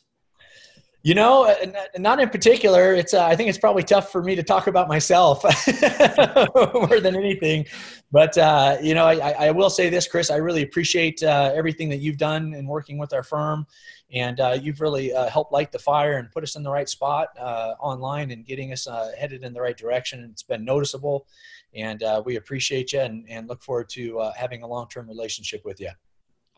You 1.07 1.15
know, 1.15 1.45
uh, 1.45 1.55
not 1.99 2.19
in 2.19 2.31
particular. 2.31 2.93
It's 2.93 3.15
uh, 3.15 3.25
I 3.25 3.37
think 3.37 3.49
it's 3.49 3.59
probably 3.59 3.85
tough 3.85 4.11
for 4.11 4.25
me 4.25 4.35
to 4.35 4.43
talk 4.43 4.67
about 4.67 4.89
myself 4.89 5.45
more 6.75 6.99
than 6.99 7.15
anything. 7.15 7.65
But 8.11 8.37
uh, 8.37 8.79
you 8.83 8.93
know, 8.93 9.07
I, 9.07 9.47
I, 9.47 9.51
will 9.53 9.71
say 9.71 9.89
this, 9.89 10.09
Chris. 10.09 10.33
I 10.33 10.39
really 10.39 10.63
appreciate 10.63 11.23
uh, 11.23 11.53
everything 11.55 11.89
that 11.91 11.99
you've 11.99 12.17
done 12.17 12.55
in 12.55 12.67
working 12.67 12.99
with 12.99 13.13
our 13.13 13.23
firm, 13.23 13.69
and 14.13 14.41
uh, 14.41 14.59
you've 14.61 14.81
really 14.81 15.15
uh, 15.15 15.29
helped 15.29 15.53
light 15.53 15.71
the 15.71 15.79
fire 15.79 16.19
and 16.19 16.29
put 16.33 16.43
us 16.43 16.57
in 16.57 16.65
the 16.65 16.71
right 16.71 16.89
spot 16.89 17.29
online 17.39 18.33
and 18.33 18.45
getting 18.45 18.73
us 18.73 18.89
headed 19.17 19.45
in 19.45 19.53
the 19.53 19.61
right 19.61 19.77
direction. 19.77 20.29
It's 20.33 20.43
been 20.43 20.65
noticeable, 20.65 21.29
and 21.73 22.03
we 22.25 22.35
appreciate 22.35 22.93
you 22.93 22.99
and, 23.03 23.25
and 23.29 23.49
look 23.49 23.63
forward 23.63 23.89
to 23.91 24.29
having 24.37 24.65
a 24.65 24.67
long-term 24.67 25.07
relationship 25.07 25.65
with 25.65 25.79
you. 25.79 25.91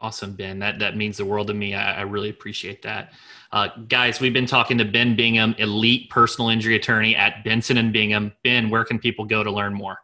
Awesome, 0.01 0.35
Ben. 0.35 0.61
That 0.61 0.79
that 0.79 0.97
means 0.97 1.17
the 1.17 1.25
world 1.25 1.49
to 1.49 1.55
me. 1.55 1.75
I, 1.75 1.99
I 1.99 2.03
really 2.03 2.31
appreciate 2.31 2.83
that, 2.83 3.15
uh, 3.51 3.71
guys. 3.89 4.21
We've 4.21 4.33
been 4.33 4.47
talking 4.47 4.79
to 4.79 4.85
Ben 4.85 5.17
Bingham, 5.17 5.57
elite 5.59 6.09
personal 6.09 6.51
injury 6.51 6.77
attorney 6.77 7.17
at 7.17 7.43
Benson 7.43 7.79
and 7.79 7.93
Bingham. 7.93 8.33
Ben, 8.45 8.71
where 8.71 8.85
can 8.85 9.01
people 9.01 9.25
go 9.25 9.43
to 9.43 9.51
learn 9.51 9.75
more? 9.75 9.99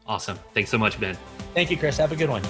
Awesome. 0.06 0.38
Thanks 0.54 0.70
so 0.70 0.78
much, 0.78 1.00
Ben. 1.00 1.18
Thank 1.56 1.72
you, 1.72 1.78
Chris. 1.78 1.98
Have 1.98 2.12
a 2.12 2.16
good 2.16 2.30
one. 2.30 2.44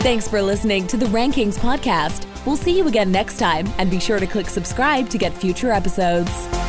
Thanks 0.00 0.26
for 0.28 0.40
listening 0.40 0.86
to 0.86 0.96
the 0.96 1.06
Rankings 1.06 1.58
Podcast. 1.58 2.26
We'll 2.46 2.56
see 2.56 2.78
you 2.78 2.86
again 2.86 3.10
next 3.10 3.38
time, 3.38 3.66
and 3.78 3.90
be 3.90 3.98
sure 3.98 4.20
to 4.20 4.26
click 4.26 4.48
subscribe 4.48 5.08
to 5.10 5.18
get 5.18 5.34
future 5.34 5.72
episodes. 5.72 6.65